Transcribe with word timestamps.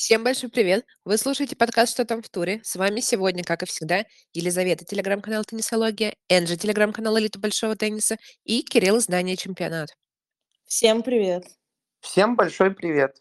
Всем 0.00 0.24
большой 0.24 0.48
привет! 0.48 0.86
Вы 1.04 1.18
слушаете 1.18 1.56
подкаст 1.56 1.92
«Что 1.92 2.06
там 2.06 2.22
в 2.22 2.30
туре?». 2.30 2.62
С 2.64 2.74
вами 2.76 3.00
сегодня, 3.00 3.44
как 3.44 3.62
и 3.62 3.66
всегда, 3.66 4.06
Елизавета, 4.32 4.86
телеграм-канал 4.86 5.44
«Теннисология», 5.44 6.14
Энджи, 6.30 6.56
телеграм-канал 6.56 7.18
«Элита 7.18 7.38
большого 7.38 7.76
тенниса» 7.76 8.16
и 8.44 8.62
Кирилл, 8.62 8.96
издание 8.96 9.36
«Чемпионат». 9.36 9.90
Всем 10.64 11.02
привет! 11.02 11.44
Всем 12.00 12.34
большой 12.34 12.70
привет! 12.70 13.14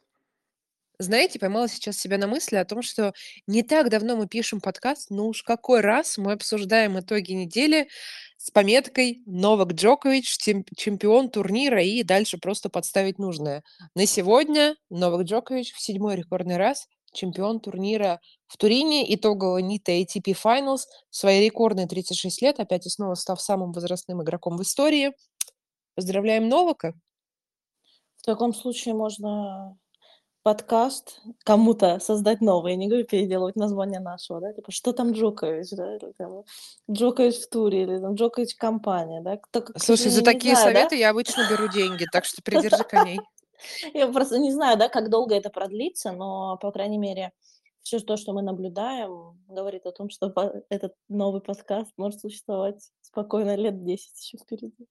Знаете, 1.01 1.39
поймала 1.39 1.69
сейчас 1.69 1.97
себя 1.97 2.17
на 2.17 2.27
мысли 2.27 2.57
о 2.57 2.65
том, 2.65 2.81
что 2.81 3.13
не 3.47 3.63
так 3.63 3.89
давно 3.89 4.17
мы 4.17 4.27
пишем 4.27 4.59
подкаст, 4.59 5.09
но 5.09 5.27
уж 5.27 5.43
какой 5.43 5.79
раз 5.79 6.17
мы 6.17 6.33
обсуждаем 6.33 6.99
итоги 6.99 7.31
недели 7.31 7.87
с 8.35 8.51
пометкой 8.51 9.23
«Новак 9.25 9.71
Джокович, 9.71 10.37
чемпион 10.75 11.29
турнира» 11.29 11.81
и 11.81 12.03
дальше 12.03 12.37
просто 12.37 12.69
подставить 12.69 13.17
нужное. 13.17 13.63
На 13.95 14.05
сегодня 14.05 14.75
Новак 14.89 15.21
Джокович 15.21 15.71
в 15.71 15.79
седьмой 15.79 16.17
рекордный 16.17 16.57
раз 16.57 16.89
чемпион 17.13 17.61
турнира 17.61 18.19
в 18.47 18.57
Турине, 18.57 19.13
итогового 19.15 19.59
НИТа 19.59 19.93
ATP 19.93 20.35
Finals, 20.35 20.81
в 21.09 21.15
свои 21.15 21.45
рекордные 21.45 21.87
36 21.87 22.41
лет, 22.41 22.59
опять 22.59 22.85
и 22.85 22.89
снова 22.89 23.15
став 23.15 23.41
самым 23.41 23.71
возрастным 23.71 24.21
игроком 24.21 24.57
в 24.57 24.63
истории. 24.63 25.13
Поздравляем 25.95 26.49
Новака! 26.49 26.93
В 28.17 28.23
таком 28.23 28.53
случае 28.53 28.95
можно 28.95 29.77
подкаст 30.43 31.21
кому-то 31.43 31.99
создать 31.99 32.41
новый, 32.41 32.71
я 32.71 32.77
не 32.77 32.87
говорю 32.87 33.05
переделывать 33.05 33.55
название 33.55 33.99
нашего, 33.99 34.39
да, 34.39 34.53
типа, 34.53 34.71
что 34.71 34.93
там 34.93 35.11
Джокович, 35.11 35.69
да, 35.71 35.95
или 35.95 36.11
там 36.17 36.43
Джокович 36.89 37.35
в 37.35 37.49
туре, 37.49 37.83
или 37.83 37.99
там 37.99 38.15
Джокович 38.15 38.55
компания, 38.55 39.21
да. 39.21 39.37
Кто, 39.37 39.65
Слушай, 39.77 40.09
за 40.09 40.23
такие 40.23 40.55
знаю, 40.55 40.73
советы 40.73 40.91
да? 40.91 40.95
я 40.95 41.09
обычно 41.09 41.47
беру 41.49 41.67
деньги, 41.67 42.05
так 42.11 42.25
что 42.25 42.41
придержи 42.41 42.83
коней. 42.83 43.19
Я 43.93 44.07
просто 44.07 44.39
не 44.39 44.53
знаю, 44.53 44.77
да, 44.77 44.87
как 44.87 45.09
долго 45.09 45.35
это 45.35 45.49
продлится, 45.49 46.13
но, 46.13 46.57
по 46.61 46.71
крайней 46.71 46.97
мере, 46.97 47.33
все 47.83 47.99
то, 47.99 48.15
что 48.15 48.31
мы 48.31 48.41
наблюдаем, 48.41 49.37
говорит 49.49 49.85
о 49.85 49.91
том, 49.91 50.09
что 50.09 50.33
этот 50.69 50.93
новый 51.09 51.41
подкаст 51.41 51.91
может 51.97 52.21
существовать 52.21 52.89
спокойно 53.01 53.55
лет 53.55 53.83
10 53.83 54.17
еще 54.17 54.37
впереди. 54.37 54.87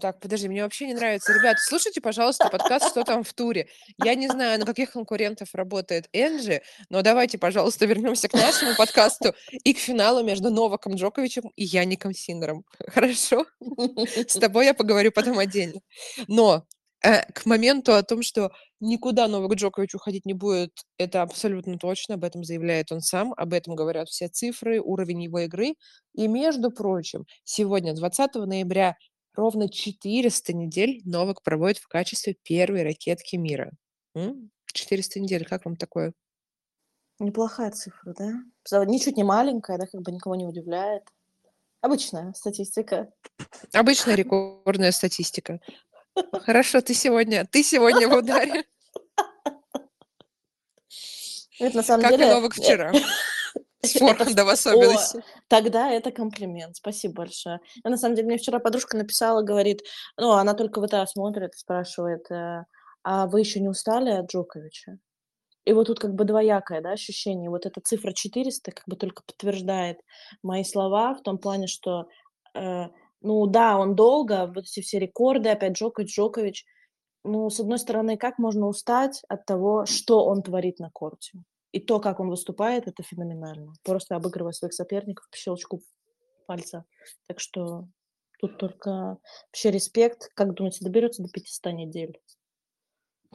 Так, 0.00 0.20
подожди, 0.20 0.48
мне 0.48 0.62
вообще 0.62 0.86
не 0.86 0.94
нравится. 0.94 1.32
Ребята, 1.32 1.60
слушайте, 1.60 2.00
пожалуйста, 2.00 2.48
подкаст 2.50 2.90
«Что 2.90 3.04
там 3.04 3.24
в 3.24 3.32
туре?». 3.32 3.68
Я 4.02 4.14
не 4.14 4.28
знаю, 4.28 4.60
на 4.60 4.66
каких 4.66 4.92
конкурентов 4.92 5.54
работает 5.54 6.08
Энджи, 6.12 6.62
но 6.88 7.02
давайте, 7.02 7.38
пожалуйста, 7.38 7.86
вернемся 7.86 8.28
к 8.28 8.34
нашему 8.34 8.76
подкасту 8.76 9.34
и 9.64 9.74
к 9.74 9.78
финалу 9.78 10.22
между 10.22 10.50
Новаком 10.50 10.94
Джоковичем 10.94 11.50
и 11.56 11.64
Яником 11.64 12.12
Синером. 12.12 12.64
Хорошо? 12.88 13.46
С 14.14 14.34
тобой 14.40 14.66
я 14.66 14.74
поговорю 14.74 15.10
потом 15.10 15.38
отдельно. 15.38 15.80
Но 16.28 16.64
э, 17.02 17.22
к 17.32 17.46
моменту 17.46 17.94
о 17.94 18.02
том, 18.02 18.22
что 18.22 18.52
никуда 18.80 19.26
Новак 19.26 19.54
Джокович 19.54 19.94
уходить 19.94 20.26
не 20.26 20.34
будет, 20.34 20.72
это 20.98 21.22
абсолютно 21.22 21.78
точно, 21.78 22.14
об 22.14 22.24
этом 22.24 22.44
заявляет 22.44 22.92
он 22.92 23.00
сам, 23.00 23.32
об 23.36 23.52
этом 23.52 23.74
говорят 23.74 24.08
все 24.08 24.28
цифры, 24.28 24.80
уровень 24.80 25.22
его 25.24 25.40
игры. 25.40 25.74
И, 26.14 26.28
между 26.28 26.70
прочим, 26.70 27.24
сегодня, 27.44 27.94
20 27.94 28.34
ноября, 28.34 28.96
ровно 29.38 29.68
400 29.68 30.52
недель 30.52 31.00
Новак 31.04 31.42
проводит 31.42 31.78
в 31.78 31.86
качестве 31.86 32.34
первой 32.34 32.82
ракетки 32.82 33.36
мира. 33.36 33.70
М? 34.14 34.50
400 34.66 35.20
недель, 35.20 35.46
как 35.46 35.64
вам 35.64 35.76
такое? 35.76 36.12
Неплохая 37.20 37.70
цифра, 37.70 38.14
да? 38.18 38.84
Ничуть 38.84 39.16
не 39.16 39.24
маленькая, 39.24 39.78
да, 39.78 39.86
как 39.86 40.02
бы 40.02 40.12
никого 40.12 40.34
не 40.34 40.44
удивляет. 40.44 41.04
Обычная 41.80 42.32
статистика. 42.34 43.12
Обычная 43.72 44.16
рекордная 44.16 44.90
статистика. 44.90 45.60
Хорошо, 46.32 46.80
ты 46.80 46.94
сегодня, 46.94 47.46
ты 47.46 47.62
сегодня 47.62 48.08
в 48.08 48.14
ударе. 48.14 48.64
Это 51.60 51.76
на 51.76 51.82
самом 51.82 52.02
Как 52.02 52.12
и 52.12 52.16
деле... 52.18 52.34
Новак 52.34 52.54
вчера. 52.54 52.92
С 53.82 53.94
это- 53.94 54.06
форхенда 54.06 54.44
в 54.44 54.48
О, 54.48 54.52
особенности. 54.52 55.22
Тогда 55.46 55.90
это 55.90 56.10
комплимент. 56.10 56.76
Спасибо 56.76 57.14
большое. 57.14 57.60
А 57.84 57.90
на 57.90 57.96
самом 57.96 58.16
деле, 58.16 58.26
мне 58.28 58.38
вчера 58.38 58.58
подружка 58.58 58.96
написала, 58.96 59.42
говорит, 59.42 59.82
ну, 60.16 60.32
она 60.32 60.54
только 60.54 60.84
ВТА 60.84 61.06
смотрит 61.06 61.54
и 61.54 61.58
спрашивает, 61.58 62.30
э, 62.30 62.64
а 63.04 63.26
вы 63.26 63.40
еще 63.40 63.60
не 63.60 63.68
устали 63.68 64.10
от 64.10 64.30
Джоковича? 64.30 64.98
И 65.64 65.72
вот 65.72 65.86
тут 65.86 66.00
как 66.00 66.14
бы 66.14 66.24
двоякое, 66.24 66.80
да, 66.80 66.92
ощущение. 66.92 67.50
Вот 67.50 67.66
эта 67.66 67.80
цифра 67.82 68.12
400 68.12 68.72
как 68.72 68.84
бы 68.86 68.96
только 68.96 69.22
подтверждает 69.22 70.00
мои 70.42 70.64
слова 70.64 71.14
в 71.14 71.22
том 71.22 71.38
плане, 71.38 71.66
что, 71.66 72.08
э, 72.54 72.86
ну 73.20 73.46
да, 73.46 73.76
он 73.76 73.94
долго, 73.94 74.46
вот 74.46 74.64
эти 74.64 74.80
все 74.80 74.98
рекорды, 74.98 75.50
опять 75.50 75.74
Джокович, 75.74 76.16
Джокович. 76.16 76.64
Ну, 77.22 77.50
с 77.50 77.60
одной 77.60 77.78
стороны, 77.78 78.16
как 78.16 78.38
можно 78.38 78.66
устать 78.66 79.22
от 79.28 79.44
того, 79.44 79.84
что 79.84 80.24
он 80.24 80.42
творит 80.42 80.78
на 80.78 80.90
корте? 80.90 81.32
И 81.72 81.80
то, 81.80 82.00
как 82.00 82.18
он 82.20 82.30
выступает, 82.30 82.86
это 82.88 83.02
феноменально. 83.02 83.74
Просто 83.82 84.16
обыгрывая 84.16 84.52
своих 84.52 84.72
соперников 84.72 85.28
по 85.30 85.36
щелчку 85.36 85.82
пальца. 86.46 86.84
Так 87.26 87.40
что 87.40 87.88
тут 88.40 88.56
только 88.58 89.18
вообще 89.48 89.70
респект. 89.70 90.30
Как 90.34 90.54
думаете, 90.54 90.84
доберется 90.84 91.22
до 91.22 91.28
500 91.28 91.72
недель? 91.74 92.18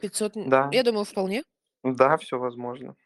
500, 0.00 0.36
н- 0.36 0.50
Да. 0.50 0.68
я 0.72 0.82
думаю, 0.82 1.04
вполне. 1.04 1.44
Да, 1.84 2.16
все 2.16 2.38
возможно. 2.38 2.96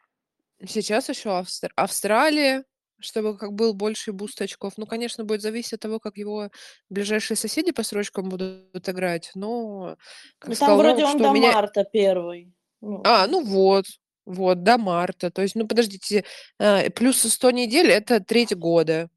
Сейчас 0.67 1.09
еще 1.09 1.29
Австр- 1.31 1.71
Австралия, 1.77 2.65
чтобы 2.99 3.37
как 3.37 3.53
был 3.53 3.75
больше 3.75 4.13
буст 4.13 4.41
очков. 4.41 4.75
Ну, 4.79 4.87
конечно, 4.87 5.25
будет 5.25 5.43
зависеть 5.43 5.75
от 5.75 5.81
того, 5.81 6.01
как 6.01 6.17
его 6.17 6.51
ближайшие 6.89 7.37
соседи 7.37 7.71
по 7.73 7.83
строчкам 7.83 8.29
будут 8.29 8.89
играть. 8.89 9.31
Но, 9.35 9.97
как 10.39 10.51
Ну, 10.51 10.57
там 10.57 10.69
сказал 10.69 10.79
вроде 10.79 11.05
он 11.05 11.17
у 11.17 11.19
до 11.19 11.33
меня... 11.33 11.53
марта 11.53 11.85
первый. 11.85 12.53
Ну, 12.81 13.03
А, 13.05 13.27
ну 13.27 13.45
вот, 13.45 13.85
вот, 14.29 14.63
до 14.63 14.79
марта. 14.79 15.31
То 15.31 15.43
есть, 15.43 15.55
ну, 15.55 15.67
подождите, 15.67 16.25
э, 16.59 16.91
плюс 16.91 17.23
100 17.23 17.51
недель– 17.51 17.91
это 17.91 18.21
треть 18.21 18.55
года. 18.55 19.09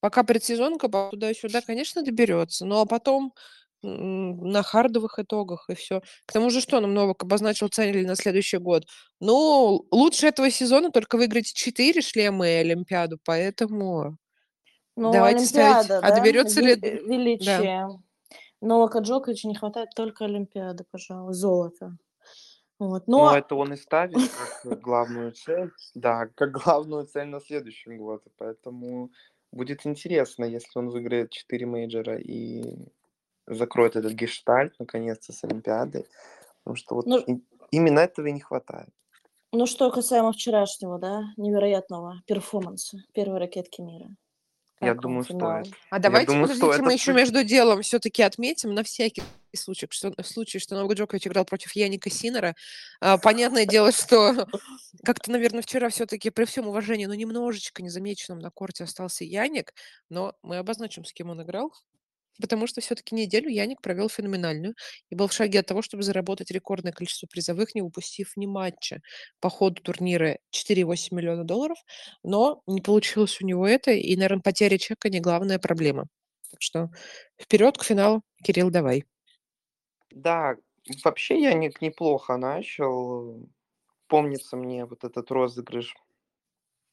Пока 0.00 0.22
предсезонка, 0.24 0.88
туда-сюда, 0.88 1.60
конечно, 1.60 2.02
доберется. 2.02 2.66
А 2.70 2.84
потом 2.84 3.32
на 3.82 4.62
хардовых 4.64 5.20
итогах 5.20 5.66
и 5.70 5.74
все. 5.74 6.00
К 6.26 6.32
тому 6.32 6.50
же, 6.50 6.60
что 6.60 6.80
нам 6.80 6.94
Новак 6.94 7.22
обозначил 7.22 7.68
цель 7.68 8.04
на 8.06 8.16
следующий 8.16 8.58
год? 8.58 8.86
Ну, 9.20 9.86
лучше 9.92 10.26
этого 10.26 10.50
сезона 10.50 10.90
только 10.90 11.16
выиграть 11.16 11.52
4 11.52 12.00
шлема 12.02 12.48
и 12.48 12.54
Олимпиаду, 12.54 13.18
поэтому 13.24 14.18
ну, 14.96 15.12
давайте 15.12 15.44
ставить. 15.44 15.76
Олимпиада, 15.76 15.98
А 15.98 16.10
да? 16.10 16.16
доберется 16.16 16.60
Ве- 16.60 16.64
ли... 16.64 17.00
Величие. 17.06 17.88
Новака 18.60 18.98
Джоковича 18.98 19.46
не 19.46 19.54
хватает 19.54 19.90
только 19.94 20.24
Олимпиады, 20.24 20.84
пожалуй, 20.90 21.34
золота. 21.34 21.96
Вот. 22.78 23.08
Но 23.08 23.30
Но 23.30 23.36
это 23.36 23.54
он 23.56 23.72
и 23.72 23.76
ставит 23.76 24.18
как 24.62 24.80
главную 24.80 25.32
цель. 25.32 25.72
Да, 25.94 26.26
как 26.34 26.52
главную 26.52 27.06
цель 27.06 27.26
на 27.26 27.40
следующий 27.40 27.96
год. 27.96 28.22
Поэтому 28.36 29.10
будет 29.52 29.86
интересно, 29.86 30.44
если 30.44 30.78
он 30.78 30.88
выиграет 30.90 31.30
4 31.30 31.66
мейджора 31.66 32.18
и 32.18 32.62
закроет 33.46 33.96
этот 33.96 34.12
гештальт 34.12 34.74
наконец-то 34.78 35.32
с 35.32 35.44
Олимпиадой. 35.44 36.06
Потому 36.62 36.76
что 36.76 36.94
вот 36.94 37.06
Ну- 37.06 37.42
именно 37.70 38.00
этого 38.00 38.26
и 38.26 38.32
не 38.32 38.40
хватает. 38.40 38.90
Ну, 39.52 39.66
что 39.66 39.90
касаемо 39.90 40.32
вчерашнего, 40.32 40.98
да, 40.98 41.22
невероятного 41.38 42.20
перформанса 42.26 42.98
первой 43.14 43.38
ракетки 43.38 43.80
мира. 43.80 44.08
Я 44.80 44.94
думаю, 44.94 45.24
финал? 45.24 45.64
стоит. 45.64 45.74
А 45.90 45.98
давайте, 45.98 46.26
думаю, 46.26 46.42
подождите, 46.42 46.66
стоит 46.66 46.84
мы 46.84 46.92
еще 46.92 47.12
между 47.12 47.44
делом 47.44 47.82
все-таки 47.82 48.22
отметим 48.22 48.74
на 48.74 48.82
всякий 48.84 49.22
случай, 49.54 49.86
что 49.90 50.12
в 50.16 50.26
случае, 50.26 50.60
что 50.60 50.76
Новак 50.76 50.96
Джокович 50.96 51.26
играл 51.26 51.44
против 51.44 51.72
Яника 51.72 52.10
Синера. 52.10 52.54
А, 53.00 53.18
понятное 53.18 53.66
дело, 53.66 53.92
что 53.92 54.46
как-то, 55.04 55.32
наверное, 55.32 55.62
вчера 55.62 55.88
все-таки 55.88 56.30
при 56.30 56.44
всем 56.44 56.68
уважении, 56.68 57.06
но 57.06 57.14
немножечко 57.14 57.82
незамеченным 57.82 58.38
на 58.38 58.50
корте 58.50 58.84
остался 58.84 59.24
Яник, 59.24 59.74
но 60.08 60.34
мы 60.42 60.58
обозначим, 60.58 61.04
с 61.04 61.12
кем 61.12 61.30
он 61.30 61.42
играл. 61.42 61.72
Потому 62.40 62.66
что 62.66 62.80
все-таки 62.80 63.14
неделю 63.14 63.48
Яник 63.50 63.80
провел 63.82 64.08
феноменальную 64.08 64.74
и 65.10 65.14
был 65.14 65.28
в 65.28 65.32
шаге 65.32 65.60
от 65.60 65.66
того, 65.66 65.82
чтобы 65.82 66.02
заработать 66.02 66.50
рекордное 66.50 66.92
количество 66.92 67.26
призовых, 67.26 67.74
не 67.74 67.82
упустив 67.82 68.36
ни 68.36 68.46
матча 68.46 69.00
по 69.40 69.50
ходу 69.50 69.82
турнира 69.82 70.38
4,8 70.50 71.14
миллиона 71.14 71.44
долларов. 71.44 71.78
Но 72.22 72.62
не 72.66 72.80
получилось 72.80 73.40
у 73.40 73.46
него 73.46 73.66
это, 73.66 73.90
и, 73.92 74.16
наверное, 74.16 74.42
потеря 74.42 74.78
чека 74.78 75.08
не 75.08 75.20
главная 75.20 75.58
проблема. 75.58 76.06
Так 76.50 76.62
что 76.62 76.90
вперед 77.40 77.76
к 77.78 77.84
финалу. 77.84 78.22
Кирилл, 78.44 78.70
давай. 78.70 79.04
Да, 80.10 80.56
вообще 81.04 81.40
я 81.40 81.54
не, 81.54 81.72
неплохо 81.80 82.36
начал. 82.36 83.48
Помнится 84.06 84.56
мне 84.56 84.86
вот 84.86 85.04
этот 85.04 85.30
розыгрыш 85.30 85.94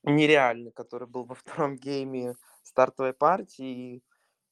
нереальный, 0.04 0.72
который 0.72 1.08
был 1.08 1.26
во 1.26 1.36
втором 1.36 1.78
гейме 1.78 2.36
стартовой 2.64 3.14
партии. 3.14 4.02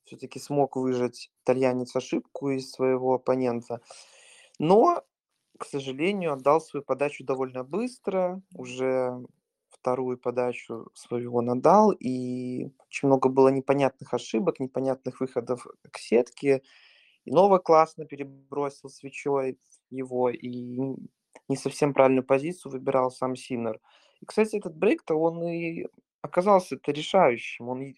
Все-таки 0.06 0.40
смог 0.40 0.76
выжать 0.76 1.32
итальянец 1.44 1.96
ошибку 1.96 2.50
из 2.50 2.72
своего 2.72 3.16
оппонента. 3.16 3.82
Но, 4.60 5.04
к 5.58 5.66
сожалению, 5.66 6.34
отдал 6.34 6.62
свою 6.62 6.84
подачу 6.84 7.24
довольно 7.24 7.64
быстро. 7.64 8.42
Уже 8.54 9.24
вторую 9.70 10.18
подачу 10.18 10.88
свою 10.94 11.36
он 11.36 11.50
отдал. 11.50 11.92
И 11.92 12.66
очень 12.88 13.08
много 13.08 13.30
было 13.30 13.50
непонятных 13.50 14.14
ошибок, 14.14 14.60
непонятных 14.60 15.20
выходов 15.22 15.66
к 15.92 15.98
сетке. 15.98 16.62
И 17.26 17.32
Нова 17.32 17.58
классно 17.60 18.06
перебросил 18.06 18.90
свечой 18.90 19.58
его. 19.90 20.30
И 20.30 20.80
не 21.48 21.58
совсем 21.58 21.94
правильную 21.94 22.26
позицию 22.26 22.72
выбирал 22.72 23.12
сам 23.12 23.36
Синер. 23.36 23.80
И, 24.22 24.26
кстати, 24.26 24.58
этот 24.58 24.76
брейк-то, 24.76 25.16
он 25.16 25.44
и 25.44 25.88
оказался-то 26.22 26.92
решающим. 26.92 27.70
Он, 27.70 27.94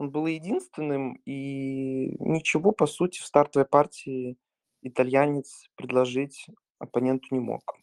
он 0.00 0.10
был 0.10 0.24
единственным, 0.24 1.20
и 1.26 2.16
ничего, 2.20 2.72
по 2.72 2.86
сути, 2.86 3.20
в 3.20 3.26
стартовой 3.26 3.66
партии 3.68 4.38
итальянец 4.80 5.68
предложить 5.74 6.46
оппоненту 6.78 7.26
не 7.32 7.40
мог. 7.40 7.76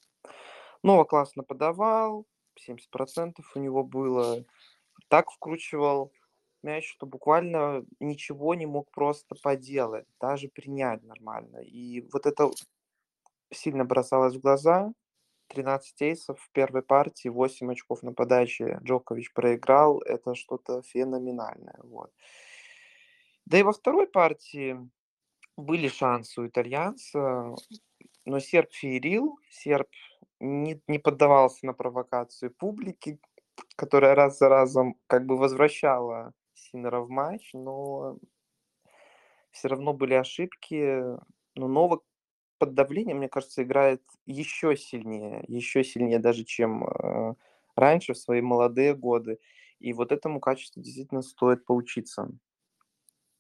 Нова 0.82 1.04
классно 1.04 1.44
подавал, 1.44 2.26
70% 2.68 3.34
у 3.54 3.60
него 3.60 3.84
было. 3.84 4.44
Так 5.10 5.30
вкручивал 5.30 6.12
мяч, 6.64 6.90
что 6.90 7.06
буквально 7.06 7.86
ничего 8.00 8.56
не 8.56 8.66
мог 8.66 8.90
просто 8.90 9.36
поделать, 9.44 10.08
даже 10.20 10.50
принять 10.50 11.04
нормально. 11.04 11.58
И 11.58 12.02
вот 12.12 12.26
это 12.26 12.50
сильно 13.54 13.86
бросалось 13.86 14.36
в 14.36 14.42
глаза. 14.42 14.92
13 15.48 16.02
эйсов 16.02 16.40
в 16.40 16.52
первой 16.52 16.82
партии, 16.82 17.30
8 17.30 17.72
очков 17.72 18.04
на 18.04 18.14
подаче 18.14 18.80
Джокович 18.84 19.34
проиграл. 19.34 20.00
Это 20.02 20.36
что-то 20.36 20.82
феноменальное. 20.82 21.80
Вот. 21.84 22.12
Да 23.46 23.58
и 23.58 23.64
во 23.64 23.72
второй 23.72 24.08
партии 24.08 24.78
были 25.56 25.88
шансы 25.88 26.42
у 26.42 26.48
итальянца, 26.48 27.56
но 28.26 28.40
серб 28.40 28.72
феерил, 28.72 29.40
серб 29.50 29.88
не, 30.40 30.82
не 30.88 31.00
поддавался 31.00 31.66
на 31.66 31.74
провокацию 31.74 32.52
публики, 32.52 33.20
которая 33.76 34.16
раз 34.16 34.38
за 34.38 34.50
разом 34.50 34.96
как 35.08 35.26
бы 35.26 35.38
возвращала 35.38 36.34
Синера 36.54 37.00
в 37.00 37.10
матч, 37.10 37.52
но 37.54 38.18
все 39.52 39.70
равно 39.70 39.94
были 39.94 40.14
ошибки. 40.14 41.02
Но 41.56 41.68
Новак 41.68 42.02
под 42.58 42.74
давлением, 42.74 43.18
мне 43.18 43.30
кажется, 43.30 43.64
играет 43.64 44.02
еще 44.26 44.76
сильнее, 44.76 45.44
еще 45.48 45.84
сильнее 45.84 46.20
даже, 46.20 46.44
чем 46.44 46.88
э, 46.88 47.36
раньше, 47.76 48.14
в 48.14 48.18
свои 48.18 48.42
молодые 48.42 48.96
годы. 48.96 49.40
И 49.80 49.94
вот 49.94 50.12
этому 50.12 50.40
качеству 50.40 50.82
действительно 50.82 51.22
стоит 51.22 51.66
поучиться. 51.66 52.30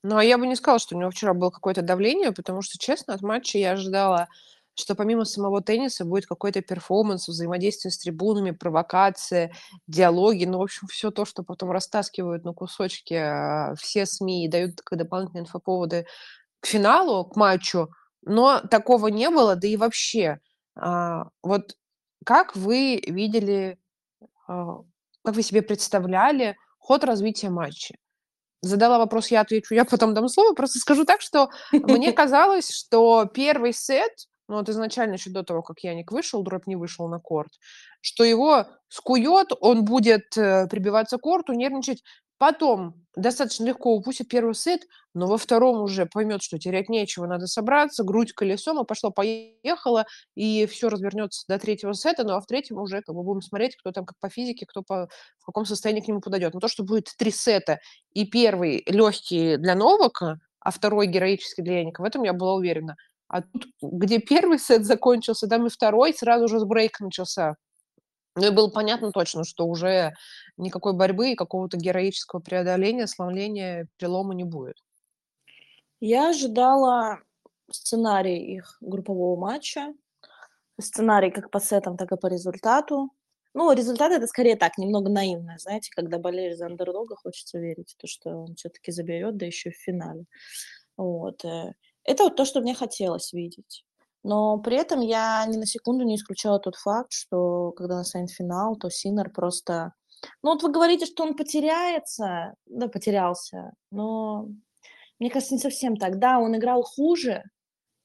Ну, 0.03 0.17
а 0.17 0.23
я 0.23 0.37
бы 0.37 0.47
не 0.47 0.55
сказала, 0.55 0.79
что 0.79 0.95
у 0.95 0.99
него 0.99 1.09
вчера 1.09 1.33
было 1.33 1.49
какое-то 1.49 1.81
давление, 1.81 2.31
потому 2.31 2.61
что, 2.61 2.77
честно, 2.77 3.13
от 3.13 3.21
матча 3.21 3.57
я 3.57 3.71
ожидала, 3.71 4.27
что 4.75 4.95
помимо 4.95 5.25
самого 5.25 5.61
тенниса 5.61 6.05
будет 6.05 6.27
какой-то 6.27 6.61
перформанс, 6.61 7.27
взаимодействие 7.27 7.91
с 7.91 7.97
трибунами, 7.97 8.51
провокация, 8.51 9.51
диалоги, 9.87 10.45
ну, 10.45 10.59
в 10.59 10.61
общем, 10.61 10.87
все 10.87 11.09
то, 11.09 11.25
что 11.25 11.43
потом 11.43 11.71
растаскивают 11.71 12.45
на 12.45 12.53
кусочки 12.53 13.15
а, 13.15 13.73
все 13.75 14.05
СМИ 14.05 14.45
и 14.45 14.47
дают 14.47 14.79
дополнительные 14.91 15.41
инфоповоды 15.41 16.05
к 16.59 16.67
финалу, 16.67 17.25
к 17.25 17.35
матчу, 17.35 17.89
но 18.27 18.59
такого 18.59 19.07
не 19.07 19.29
было, 19.29 19.55
да 19.55 19.67
и 19.67 19.77
вообще. 19.77 20.39
А, 20.75 21.29
вот 21.41 21.75
как 22.25 22.55
вы 22.55 23.01
видели, 23.07 23.79
а, 24.47 24.81
как 25.23 25.35
вы 25.35 25.41
себе 25.41 25.61
представляли 25.61 26.57
ход 26.77 27.03
развития 27.03 27.49
матча? 27.49 27.95
Задала 28.61 28.97
вопрос, 28.97 29.29
я 29.29 29.41
отвечу, 29.41 29.75
я 29.75 29.85
потом 29.85 30.13
дам 30.13 30.27
слово. 30.27 30.53
Просто 30.53 30.79
скажу 30.79 31.05
так, 31.05 31.21
что 31.21 31.49
мне 31.71 32.11
казалось, 32.13 32.69
что 32.69 33.25
первый 33.25 33.73
сет, 33.73 34.11
ну 34.47 34.57
вот 34.57 34.69
изначально 34.69 35.13
еще 35.13 35.29
до 35.29 35.43
того, 35.43 35.61
как 35.61 35.79
Яник 35.79 36.11
вышел, 36.11 36.43
дробь 36.43 36.67
не 36.67 36.75
вышел 36.75 37.07
на 37.07 37.19
корт, 37.19 37.51
что 38.01 38.23
его 38.23 38.65
скует, 38.89 39.49
он 39.59 39.85
будет 39.85 40.37
э, 40.37 40.67
прибиваться 40.67 41.17
к 41.17 41.21
корту, 41.21 41.53
нервничать. 41.53 42.03
Потом 42.37 42.93
достаточно 43.15 43.65
легко 43.65 43.95
упустит 43.95 44.27
первый 44.29 44.53
сет, 44.53 44.81
но 45.15 45.25
во 45.25 45.39
втором 45.39 45.81
уже 45.81 46.05
поймет, 46.05 46.43
что 46.43 46.59
терять 46.59 46.87
нечего, 46.87 47.25
надо 47.25 47.47
собраться, 47.47 48.03
грудь 48.03 48.33
колесом, 48.33 48.79
и 48.79 48.85
пошло-поехало, 48.85 50.05
и 50.35 50.67
все 50.67 50.89
развернется 50.89 51.45
до 51.47 51.57
третьего 51.57 51.93
сета, 51.93 52.23
ну 52.23 52.33
а 52.33 52.41
в 52.41 52.45
третьем 52.45 52.77
уже 52.77 53.01
как 53.01 53.15
бы 53.15 53.23
будем 53.23 53.41
смотреть, 53.41 53.75
кто 53.75 53.91
там 53.91 54.05
как 54.05 54.19
по 54.19 54.29
физике, 54.29 54.67
кто 54.67 54.83
по, 54.83 55.09
в 55.39 55.45
каком 55.45 55.65
состоянии 55.65 56.01
к 56.01 56.07
нему 56.07 56.21
подойдет. 56.21 56.53
Но 56.53 56.59
то, 56.59 56.67
что 56.67 56.83
будет 56.83 57.11
три 57.17 57.31
сета, 57.31 57.79
и 58.13 58.25
первый 58.25 58.83
легкий 58.85 59.57
для 59.57 59.73
Новака, 59.73 60.37
а 60.59 60.71
второй 60.71 61.07
героический 61.07 61.63
для 61.63 61.79
Яника, 61.79 62.01
в 62.01 62.05
этом 62.05 62.21
я 62.23 62.33
была 62.33 62.53
уверена. 62.53 62.97
А 63.29 63.41
тут, 63.41 63.67
где 63.81 64.19
первый 64.19 64.59
сет 64.59 64.85
закончился, 64.85 65.47
там 65.47 65.65
и 65.65 65.69
второй, 65.69 66.13
сразу 66.13 66.47
же 66.47 66.59
с 66.59 66.63
брейк 66.63 66.99
начался. 66.99 67.55
Ну 68.37 68.45
и 68.45 68.51
было 68.51 68.69
понятно 68.69 69.11
точно, 69.11 69.43
что 69.43 69.65
уже 69.65 70.13
никакой 70.57 70.93
борьбы 70.93 71.31
и 71.31 71.35
какого-то 71.35 71.75
героического 71.77 72.39
преодоления, 72.39 73.07
сломления, 73.07 73.87
перелома 73.97 74.35
не 74.35 74.43
будет. 74.43 74.77
Я 75.99 76.29
ожидала 76.29 77.17
сценарий 77.71 78.55
их 78.57 78.77
группового 78.79 79.39
матча. 79.39 79.91
Сценарий 80.79 81.31
как 81.31 81.49
по 81.49 81.59
сетам, 81.59 81.97
так 81.97 82.11
и 82.11 82.17
по 82.17 82.27
результату. 82.27 83.09
Ну, 83.55 83.71
результат 83.71 84.11
это 84.11 84.27
скорее 84.27 84.55
так, 84.55 84.77
немного 84.77 85.09
наивное, 85.09 85.57
знаете, 85.57 85.89
когда 85.95 86.19
болеешь 86.19 86.57
за 86.57 86.67
андердога, 86.67 87.15
хочется 87.15 87.57
верить 87.57 87.95
то, 87.97 88.05
что 88.05 88.29
он 88.29 88.53
все-таки 88.53 88.91
заберет, 88.91 89.37
да 89.37 89.47
еще 89.47 89.71
в 89.71 89.75
финале. 89.77 90.25
Вот. 90.95 91.43
Э. 91.43 91.73
Это 92.03 92.25
вот 92.25 92.35
то, 92.35 92.45
что 92.45 92.61
мне 92.61 92.75
хотелось 92.75 93.33
видеть. 93.33 93.86
Но 94.27 94.57
при 94.57 94.75
этом 94.75 94.99
я 94.99 95.45
ни 95.47 95.55
на 95.55 95.65
секунду 95.65 96.03
не 96.03 96.17
исключала 96.17 96.59
тот 96.59 96.75
факт, 96.75 97.13
что 97.13 97.71
когда 97.71 97.95
настанет 97.95 98.29
финал, 98.29 98.75
то 98.75 98.89
Синер 98.89 99.29
просто... 99.29 99.93
Ну 100.43 100.51
вот 100.51 100.63
вы 100.63 100.69
говорите, 100.69 101.05
что 101.05 101.23
он 101.23 101.33
потеряется, 101.33 102.53
да, 102.65 102.89
потерялся, 102.89 103.71
но 103.89 104.49
мне 105.17 105.29
кажется, 105.29 105.53
не 105.53 105.61
совсем 105.61 105.95
так. 105.95 106.19
Да, 106.19 106.39
он 106.39 106.57
играл 106.57 106.83
хуже, 106.83 107.41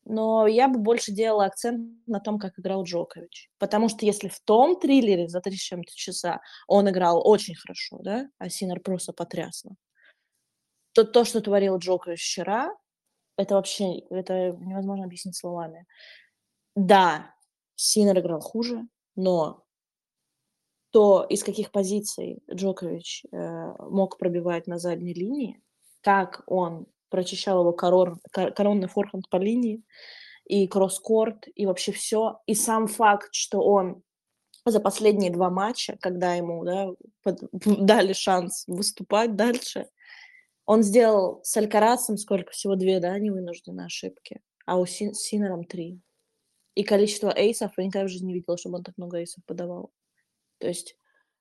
но 0.05 0.47
я 0.47 0.69
бы 0.69 0.79
больше 0.79 1.11
делала 1.11 1.47
акцент 1.47 1.91
на 2.07 2.21
том, 2.21 2.39
как 2.39 2.57
играл 2.57 2.85
Джокович. 2.85 3.51
Потому 3.59 3.89
что 3.89 4.07
если 4.07 4.29
в 4.29 4.39
том 4.45 4.79
триллере 4.79 5.27
за 5.27 5.41
три 5.41 5.57
с 5.57 5.61
чем-то 5.61 5.93
часа 5.93 6.41
он 6.69 6.89
играл 6.89 7.21
очень 7.29 7.57
хорошо, 7.57 7.99
да, 8.01 8.29
а 8.39 8.49
Синер 8.49 8.79
просто 8.79 9.13
потрясно, 9.13 9.75
то 10.93 11.03
то, 11.03 11.25
что 11.25 11.41
творил 11.41 11.79
Джокович 11.79 12.23
вчера, 12.23 12.73
это 13.37 13.55
вообще, 13.55 13.99
это 14.11 14.53
невозможно 14.61 15.05
объяснить 15.05 15.37
словами. 15.37 15.87
Да, 16.75 17.35
Синер 17.75 18.19
играл 18.19 18.41
хуже, 18.41 18.87
но 19.17 19.65
то, 20.91 21.25
из 21.29 21.43
каких 21.43 21.71
позиций 21.71 22.43
Джокович 22.53 23.25
э, 23.33 23.73
мог 23.79 24.19
пробивать 24.19 24.67
на 24.67 24.79
задней 24.79 25.15
линии, 25.15 25.63
как 26.03 26.43
он 26.47 26.87
прочищал 27.09 27.61
его 27.61 27.73
корон, 27.73 28.21
коронный 28.31 28.89
форхенд 28.89 29.29
по 29.29 29.37
линии, 29.37 29.83
и 30.47 30.67
кросс-корт, 30.67 31.47
и 31.55 31.67
вообще 31.67 31.93
все. 31.93 32.41
И 32.47 32.55
сам 32.55 32.89
факт, 32.89 33.29
что 33.33 33.61
он 33.61 34.03
за 34.65 34.81
последние 34.81 35.31
два 35.31 35.51
матча, 35.51 35.97
когда 36.01 36.35
ему 36.35 36.65
да, 36.65 36.89
под, 37.23 37.41
дали 37.53 38.13
шанс 38.13 38.65
выступать 38.67 39.37
дальше, 39.37 39.89
он 40.67 40.83
сделал 40.83 41.41
с 41.45 41.57
Алькарасом 41.57 42.17
сколько? 42.17 42.53
Всего 42.53 42.77
две, 42.77 43.01
да, 43.01 43.19
невынужденные 43.19 43.87
ошибки. 43.87 44.41
А 44.67 44.79
у 44.79 44.87
Син- 44.87 45.15
Синером 45.15 45.65
три. 45.65 46.01
И 46.75 46.85
количество 46.85 47.33
эйсов, 47.37 47.73
я 47.77 47.85
никогда 47.85 48.07
в 48.07 48.11
жизни 48.11 48.29
не 48.29 48.35
видела, 48.35 48.57
чтобы 48.57 48.79
он 48.79 48.85
так 48.85 48.97
много 48.97 49.19
эйсов 49.19 49.45
подавал. 49.45 49.91
То 50.59 50.69
есть 50.69 50.97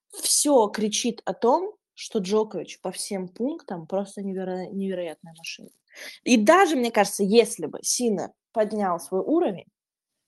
все 0.09 0.67
кричит 0.67 1.21
о 1.25 1.33
том, 1.33 1.75
что 1.93 2.19
Джокович 2.19 2.81
по 2.81 2.91
всем 2.91 3.27
пунктам 3.27 3.87
просто 3.87 4.21
неверо- 4.21 4.67
невероятная 4.71 5.33
машина. 5.37 5.69
И 6.23 6.37
даже, 6.37 6.75
мне 6.75 6.91
кажется, 6.91 7.23
если 7.23 7.67
бы 7.67 7.79
Синер 7.83 8.31
поднял 8.51 8.99
свой 8.99 9.21
уровень, 9.21 9.67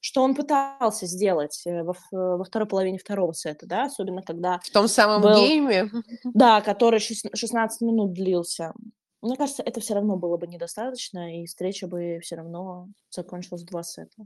что 0.04 0.22
он 0.22 0.36
пытался 0.36 1.06
сделать 1.06 1.62
э, 1.66 1.82
во, 1.82 1.96
во 2.12 2.44
второй 2.44 2.68
половине 2.68 2.98
второго 2.98 3.32
сета, 3.32 3.66
да, 3.66 3.86
особенно 3.86 4.22
когда... 4.22 4.60
В 4.62 4.70
том 4.70 4.90
самом 4.90 5.22
был, 5.22 5.38
гейме? 5.38 5.90
Да, 6.26 6.60
который 6.60 7.00
16 7.00 7.82
минут 7.82 8.12
длился. 8.12 8.74
Мне 9.22 9.38
кажется, 9.38 9.64
это 9.64 9.80
все 9.80 9.94
равно 9.94 10.18
было 10.18 10.36
бы 10.36 10.46
недостаточно, 10.46 11.42
и 11.42 11.46
встреча 11.46 11.88
бы 11.88 12.20
все 12.22 12.36
равно 12.36 12.90
закончилась 13.12 13.62
в 13.62 13.66
два 13.66 13.82
сета. 13.82 14.26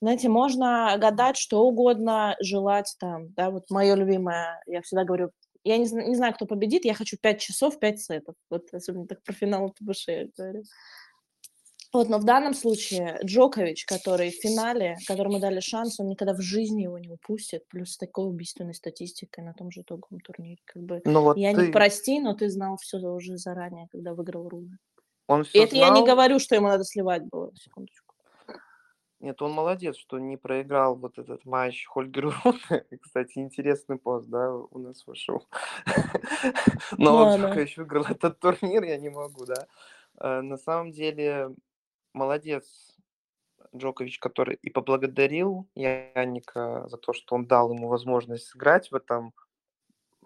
Знаете, 0.00 0.30
можно 0.30 0.96
гадать 0.98 1.36
что 1.36 1.66
угодно, 1.66 2.34
желать 2.40 2.96
там, 2.98 3.34
да, 3.34 3.50
вот 3.50 3.68
мое 3.68 3.94
любимое, 3.96 4.62
я 4.66 4.80
всегда 4.80 5.04
говорю, 5.04 5.30
я 5.62 5.76
не, 5.76 5.90
не 5.90 6.16
знаю, 6.16 6.32
кто 6.32 6.46
победит, 6.46 6.86
я 6.86 6.94
хочу 6.94 7.18
5 7.20 7.38
часов, 7.38 7.78
5 7.78 8.00
сетов. 8.00 8.34
Вот 8.48 8.72
особенно 8.72 9.06
так 9.06 9.22
про 9.22 9.34
финал 9.34 9.74
ТБШ 9.78 10.08
я 10.08 10.28
говорю. 10.38 10.62
Вот, 11.96 12.10
но 12.10 12.18
в 12.18 12.24
данном 12.24 12.52
случае 12.52 13.18
Джокович, 13.24 13.86
который 13.86 14.30
в 14.30 14.34
финале, 14.34 14.98
которому 15.08 15.40
дали 15.40 15.60
шанс, 15.60 15.98
он 15.98 16.08
никогда 16.08 16.34
в 16.34 16.42
жизни 16.42 16.82
его 16.82 16.98
не 16.98 17.08
упустит, 17.08 17.66
плюс 17.68 17.92
с 17.92 17.96
такой 17.96 18.28
убийственной 18.28 18.74
статистикой 18.74 19.42
на 19.44 19.54
том 19.54 19.70
же 19.70 19.80
итоговом 19.80 20.20
турнире. 20.20 20.58
Как 20.66 20.82
бы, 20.82 21.00
ну, 21.06 21.22
вот 21.22 21.38
я 21.38 21.54
ты... 21.54 21.68
не 21.68 21.72
прости, 21.72 22.20
но 22.20 22.34
ты 22.34 22.50
знал 22.50 22.76
все 22.76 22.98
уже 22.98 23.38
заранее, 23.38 23.88
когда 23.90 24.12
выиграл 24.12 24.46
Руна. 24.46 24.76
Он 25.26 25.44
все 25.44 25.58
И 25.58 25.62
это 25.62 25.74
знал... 25.74 25.88
я 25.88 25.98
не 25.98 26.06
говорю, 26.06 26.38
что 26.38 26.54
ему 26.54 26.68
надо 26.68 26.84
сливать 26.84 27.22
было, 27.24 27.50
секундочку. 27.56 28.14
Нет, 29.20 29.40
он 29.40 29.52
молодец, 29.52 29.96
что 29.96 30.18
не 30.18 30.36
проиграл 30.36 30.96
вот 30.96 31.18
этот 31.18 31.46
матч 31.46 31.86
Хольгеру 31.86 32.34
Руна. 32.44 32.84
Кстати, 33.00 33.38
интересный 33.38 33.96
пост, 33.96 34.28
да, 34.28 34.52
у 34.52 34.78
нас 34.78 35.06
вышел. 35.06 35.48
Но 36.98 37.16
он 37.16 37.40
только 37.40 37.60
еще 37.62 37.80
выиграл 37.80 38.04
этот 38.04 38.38
турнир, 38.38 38.84
я 38.84 38.98
не 38.98 39.08
могу, 39.08 39.46
да. 39.46 39.66
Э, 40.18 40.42
на 40.42 40.58
самом 40.58 40.92
деле, 40.92 41.54
молодец 42.16 42.96
Джокович, 43.74 44.18
который 44.18 44.58
и 44.62 44.70
поблагодарил 44.70 45.68
Яника 45.74 46.88
за 46.88 46.96
то, 46.96 47.12
что 47.12 47.34
он 47.34 47.46
дал 47.46 47.72
ему 47.72 47.88
возможность 47.88 48.46
сыграть 48.46 48.90
в 48.90 48.94
этом 48.94 49.34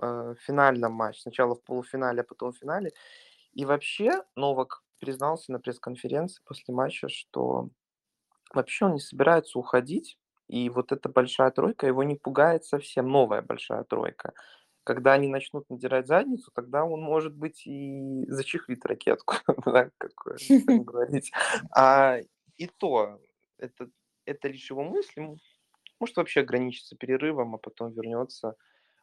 э, 0.00 0.34
финальном 0.40 0.92
матче. 0.92 1.20
Сначала 1.20 1.54
в 1.54 1.62
полуфинале, 1.62 2.20
а 2.22 2.24
потом 2.24 2.52
в 2.52 2.58
финале. 2.58 2.92
И 3.52 3.64
вообще 3.64 4.22
Новак 4.36 4.82
признался 5.00 5.52
на 5.52 5.58
пресс-конференции 5.58 6.42
после 6.44 6.74
матча, 6.74 7.08
что 7.08 7.70
вообще 8.52 8.86
он 8.86 8.94
не 8.94 9.00
собирается 9.00 9.58
уходить. 9.58 10.18
И 10.48 10.68
вот 10.68 10.92
эта 10.92 11.08
большая 11.08 11.50
тройка 11.50 11.86
его 11.86 12.02
не 12.02 12.16
пугает 12.16 12.64
совсем, 12.64 13.08
новая 13.08 13.42
большая 13.42 13.84
тройка. 13.84 14.32
Когда 14.84 15.12
они 15.12 15.28
начнут 15.28 15.68
надирать 15.68 16.06
задницу, 16.06 16.50
тогда 16.54 16.84
он, 16.84 17.02
может 17.02 17.34
быть, 17.34 17.66
и 17.66 18.24
зачехлит 18.28 18.84
ракетку, 18.86 19.34
да, 19.66 19.90
как 19.98 20.12
говорить. 20.84 21.32
А 21.74 22.18
и 22.56 22.66
то, 22.66 23.20
это, 23.58 23.90
это 24.24 24.48
лишь 24.48 24.70
его 24.70 24.82
мысли. 24.82 25.36
Может 25.98 26.16
вообще 26.16 26.40
ограничиться 26.40 26.96
перерывом, 26.96 27.54
а 27.54 27.58
потом 27.58 27.92
вернется. 27.92 28.56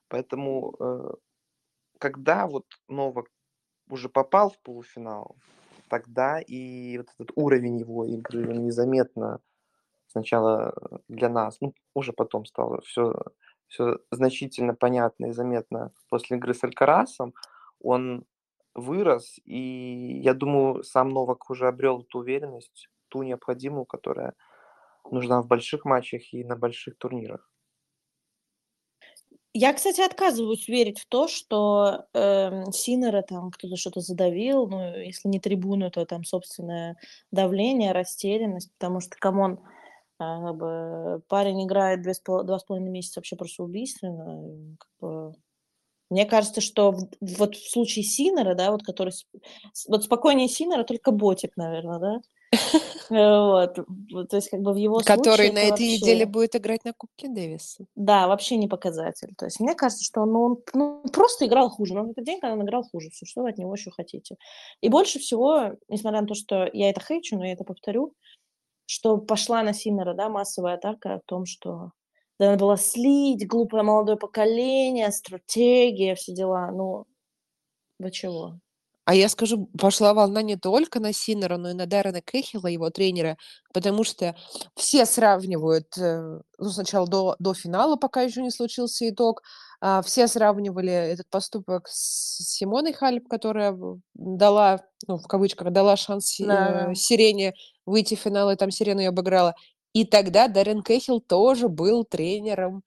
Поэтому, 0.08 0.76
э, 0.80 1.12
когда 2.00 2.48
вот 2.48 2.66
Новак 2.88 3.28
уже 3.90 4.10
попал 4.10 4.50
в 4.50 4.60
полуфинал, 4.60 5.36
тогда 5.90 6.40
и 6.40 6.98
вот 6.98 7.08
этот 7.18 7.32
уровень 7.36 7.78
его 7.80 8.06
игры 8.06 8.58
незаметно 8.58 9.40
сначала 10.08 10.74
для 11.08 11.30
нас, 11.30 11.58
ну, 11.62 11.74
уже 11.94 12.14
потом 12.14 12.46
стало 12.46 12.82
все, 12.82 13.14
все 13.68 14.00
значительно 14.12 14.74
понятно 14.74 15.28
и 15.28 15.32
заметно 15.32 15.92
после 16.10 16.38
игры 16.38 16.54
с 16.54 16.64
Алькарасом. 16.64 17.34
Он 17.80 18.26
вырос, 18.74 19.40
и 19.46 20.20
я 20.24 20.34
думаю, 20.34 20.84
сам 20.84 21.10
Новак 21.10 21.50
уже 21.50 21.68
обрел 21.68 22.02
эту 22.02 22.20
уверенность, 22.20 22.90
ту 23.10 23.24
необходимую, 23.24 23.86
которая 23.86 24.34
нужна 25.12 25.42
в 25.42 25.48
больших 25.48 25.86
матчах 25.86 26.34
и 26.34 26.44
на 26.44 26.56
больших 26.56 26.98
турнирах. 26.98 27.50
Я, 29.54 29.74
кстати, 29.74 30.02
отказываюсь 30.02 30.68
верить 30.68 31.00
в 31.00 31.08
то, 31.08 31.28
что 31.28 32.06
э, 32.14 32.72
Синера 32.72 33.24
там 33.24 33.50
кто-то 33.50 33.76
что-то 33.76 34.02
задавил, 34.02 34.68
ну, 34.68 34.96
если 34.98 35.30
не 35.30 35.40
трибуну, 35.40 35.90
то 35.90 36.06
там 36.06 36.24
собственное 36.24 36.96
давление, 37.32 37.92
растерянность, 37.92 38.72
потому 38.78 39.00
что, 39.00 39.16
come 39.18 39.42
on, 39.42 39.60
а, 39.64 39.77
как 40.18 40.56
бы, 40.56 41.22
парень 41.28 41.66
играет 41.66 42.02
две 42.02 42.14
два 42.26 42.60
с 42.60 42.64
половиной 42.64 42.90
месяца 42.92 43.20
вообще 43.20 43.36
просто 43.36 43.64
убийственно. 43.64 44.78
Как 44.80 44.90
бы, 45.00 45.34
мне 46.10 46.26
кажется, 46.26 46.62
что 46.62 46.92
в, 46.92 47.10
вот 47.20 47.56
в 47.56 47.72
случае 47.72 48.04
Синера, 48.04 48.56
да, 48.56 48.72
вот 48.72 48.84
который... 48.84 49.14
Вот 49.88 50.04
спокойнее 50.04 50.48
Синера 50.48 50.84
только 50.84 51.12
Ботик, 51.12 51.58
наверное, 51.58 52.00
да? 52.00 52.22
Вот. 53.10 53.76
То 54.30 54.36
есть 54.36 54.50
как 54.50 54.60
бы 54.62 54.74
в 54.74 54.76
его 54.76 55.00
Который 55.00 55.52
на 55.52 55.60
этой 55.60 55.88
неделе 55.88 56.26
будет 56.26 56.56
играть 56.56 56.84
на 56.84 56.92
Кубке 56.92 57.30
Дэвиса. 57.30 57.86
Да, 57.96 58.28
вообще 58.28 58.58
не 58.58 58.68
показатель. 58.68 59.30
То 59.38 59.46
есть 59.46 59.60
мне 59.62 59.76
кажется, 59.76 60.04
что 60.04 60.22
он 60.22 60.58
ну, 60.74 61.04
просто 61.14 61.46
играл 61.46 61.70
хуже. 61.70 61.94
Но 61.94 62.04
в 62.04 62.10
этот 62.10 62.26
день, 62.26 62.40
когда 62.42 62.56
он 62.56 62.64
играл 62.64 62.84
хуже, 62.84 63.10
все, 63.12 63.26
что 63.26 63.44
вы 63.44 63.50
от 63.50 63.58
него 63.58 63.74
еще 63.74 63.92
хотите. 63.92 64.36
И 64.82 64.90
больше 64.90 65.20
всего, 65.20 65.74
несмотря 65.88 66.22
на 66.22 66.28
то, 66.28 66.36
что 66.36 66.70
я 66.74 66.90
это 66.90 67.02
хейчу, 67.02 67.38
но 67.38 67.46
я 67.46 67.54
это 67.54 67.64
повторю, 67.64 68.14
что 68.88 69.18
пошла 69.18 69.62
на 69.62 69.74
Синера, 69.74 70.16
да, 70.16 70.30
массовая 70.30 70.76
атака 70.76 71.16
о 71.16 71.22
том, 71.26 71.46
что 71.46 71.92
да, 72.40 72.52
надо 72.52 72.66
было 72.66 72.78
слить, 72.78 73.48
глупое 73.48 73.84
молодое 73.84 74.18
поколение, 74.18 75.12
стратегия, 75.12 76.16
все 76.16 76.34
дела. 76.34 76.72
Ну, 76.72 77.06
вы 78.00 78.12
чего? 78.12 78.60
А 79.06 79.16
я 79.16 79.30
скажу, 79.30 79.70
пошла 79.80 80.14
волна 80.14 80.42
не 80.42 80.58
только 80.58 81.00
на 81.00 81.14
Синера, 81.14 81.58
но 81.58 81.70
и 81.70 81.74
на 81.74 81.86
Даррена 81.86 82.22
Кэхилла, 82.22 82.68
его 82.68 82.90
тренера, 82.90 83.38
потому 83.74 84.04
что 84.04 84.36
все 84.76 85.06
сравнивают, 85.06 85.98
э, 85.98 86.42
ну, 86.58 86.70
сначала 86.70 87.08
до, 87.08 87.36
до 87.40 87.54
финала, 87.54 87.96
пока 87.96 88.22
еще 88.24 88.42
не 88.42 88.52
случился 88.52 89.10
итог, 89.10 89.44
а, 89.80 90.02
все 90.02 90.28
сравнивали 90.28 90.92
этот 90.92 91.30
поступок 91.30 91.88
с 91.88 92.38
Симоной 92.44 92.92
Халеп, 92.92 93.30
которая 93.30 93.78
дала, 94.14 94.82
ну, 95.08 95.18
в 95.18 95.28
кавычках, 95.28 95.72
дала 95.72 95.96
шанс 95.96 96.36
да. 96.40 96.92
э, 96.92 96.96
Сирене 96.96 97.54
выйти 97.88 98.14
в 98.14 98.20
финал, 98.20 98.52
и 98.52 98.56
там 98.56 98.70
Сирена 98.70 99.00
ее 99.00 99.10
обыграла. 99.10 99.56
И 99.94 100.06
тогда 100.06 100.48
Даррен 100.48 100.84
Кэхилл 100.84 101.22
тоже 101.22 101.68
был 101.68 102.06
тренером 102.06 102.84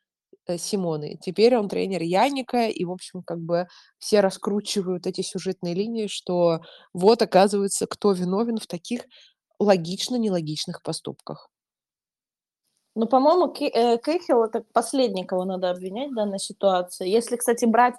Э, 0.50 0.58
Симоны. 0.58 1.18
Теперь 1.20 1.56
он 1.56 1.68
тренер 1.68 2.02
Яника, 2.02 2.66
и, 2.68 2.84
в 2.84 2.90
общем, 2.90 3.22
как 3.22 3.38
бы 3.40 3.68
все 3.98 4.20
раскручивают 4.20 5.06
эти 5.06 5.22
сюжетные 5.22 5.74
линии, 5.74 6.06
что 6.06 6.60
вот, 6.92 7.22
оказывается, 7.22 7.86
кто 7.86 8.12
виновен 8.12 8.58
в 8.58 8.66
таких 8.66 9.02
логично-нелогичных 9.58 10.82
поступках. 10.82 11.50
Ну, 12.96 13.06
по-моему, 13.06 13.54
э, 13.54 13.98
Кейхилл 13.98 14.44
это 14.44 14.64
последний, 14.72 15.24
кого 15.24 15.44
надо 15.44 15.70
обвинять 15.70 16.10
в 16.10 16.14
данной 16.14 16.40
ситуации. 16.40 17.08
Если, 17.08 17.36
кстати, 17.36 17.64
брать 17.64 17.94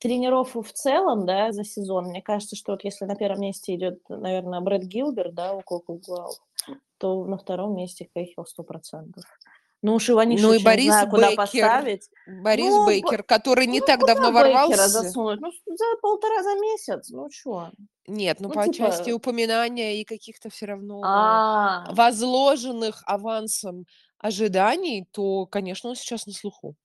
тренеров 0.00 0.54
в 0.54 0.72
целом, 0.72 1.26
да, 1.26 1.52
за 1.52 1.64
сезон, 1.64 2.06
мне 2.06 2.22
кажется, 2.22 2.56
что 2.56 2.72
вот 2.72 2.84
если 2.84 3.04
на 3.04 3.14
первом 3.14 3.40
месте 3.40 3.74
идет, 3.74 4.00
наверное, 4.08 4.60
Брэд 4.60 4.82
Гилберт, 4.82 5.34
да, 5.34 5.54
у 5.54 5.60
Кока 5.60 5.94
то 6.98 7.24
на 7.24 7.38
втором 7.38 7.76
месте 7.76 8.08
Кейхилл 8.14 8.44
сто 8.44 8.62
процентов. 8.62 9.24
Ну 9.82 9.94
уж 9.94 10.10
Иванишевича 10.10 10.48
ну, 10.48 10.54
и 10.54 10.62
Борис 10.62 10.84
не 10.84 10.90
знаю, 10.90 11.08
куда 11.08 11.26
Бейкер, 11.28 11.36
поставить. 11.36 12.10
Борис 12.26 12.70
ну, 12.70 12.86
Бейкер, 12.86 13.22
который 13.22 13.66
не 13.66 13.80
ну, 13.80 13.86
так 13.86 14.00
давно 14.00 14.30
ворвался. 14.30 14.88
засунуть? 14.88 15.40
Ну, 15.40 15.50
за 15.50 15.84
полтора 16.02 16.42
за 16.42 16.54
месяц, 16.60 17.08
ну 17.08 17.30
что? 17.30 17.70
Нет, 18.06 18.40
ну, 18.40 18.48
ну 18.48 18.54
по 18.54 18.64
типа... 18.64 18.74
части 18.76 19.10
упоминания 19.10 19.98
и 19.98 20.04
каких-то 20.04 20.50
все 20.50 20.66
равно 20.66 21.00
А-а-а. 21.02 21.94
возложенных 21.94 23.02
авансом 23.06 23.86
ожиданий, 24.18 25.08
то, 25.10 25.46
конечно, 25.46 25.88
он 25.88 25.96
сейчас 25.96 26.26
на 26.26 26.34
слуху. 26.34 26.76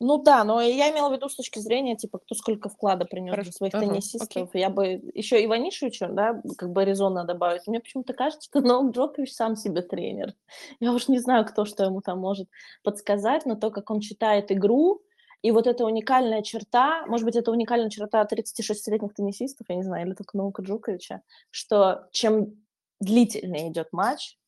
Ну 0.00 0.22
да, 0.22 0.44
но 0.44 0.60
я 0.60 0.90
имела 0.90 1.08
в 1.08 1.12
виду 1.12 1.28
с 1.28 1.36
точки 1.36 1.58
зрения, 1.58 1.96
типа, 1.96 2.18
кто 2.18 2.34
сколько 2.34 2.68
вклада 2.68 3.04
принес 3.04 3.34
для 3.34 3.52
своих 3.52 3.74
ага, 3.74 3.86
теннисистов. 3.86 4.48
Окей. 4.48 4.60
Я 4.60 4.70
бы 4.70 5.00
еще 5.14 5.44
Иванишевичу, 5.44 6.08
да, 6.10 6.40
как 6.56 6.72
бы 6.72 6.84
резонно 6.84 7.24
добавить. 7.24 7.66
Мне 7.66 7.80
почему-то 7.80 8.12
кажется, 8.12 8.48
что 8.48 8.60
Новак 8.66 8.92
Джокович 8.92 9.32
сам 9.32 9.56
себе 9.56 9.82
тренер. 9.82 10.34
Я 10.80 10.92
уж 10.92 11.08
не 11.08 11.18
знаю, 11.18 11.44
кто 11.46 11.64
что 11.64 11.84
ему 11.84 12.00
там 12.00 12.18
может 12.18 12.48
подсказать, 12.82 13.46
но 13.46 13.54
то, 13.54 13.70
как 13.70 13.90
он 13.90 14.00
читает 14.00 14.50
игру, 14.50 15.02
и 15.42 15.50
вот 15.50 15.66
эта 15.66 15.84
уникальная 15.84 16.42
черта, 16.42 17.04
может 17.06 17.26
быть, 17.26 17.34
это 17.34 17.50
уникальная 17.50 17.90
черта 17.90 18.22
36-летних 18.22 19.12
теннисистов, 19.12 19.66
я 19.68 19.74
не 19.74 19.82
знаю, 19.82 20.06
или 20.06 20.14
только 20.14 20.36
Новака 20.36 20.62
Джоковича, 20.62 21.22
что 21.50 22.06
чем 22.12 22.62
длительнее 23.00 23.68
идет 23.68 23.88
матч, 23.92 24.38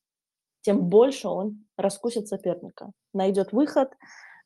тем 0.61 0.87
больше 0.87 1.27
он 1.27 1.65
раскусит 1.77 2.27
соперника, 2.27 2.91
найдет 3.13 3.51
выход, 3.51 3.91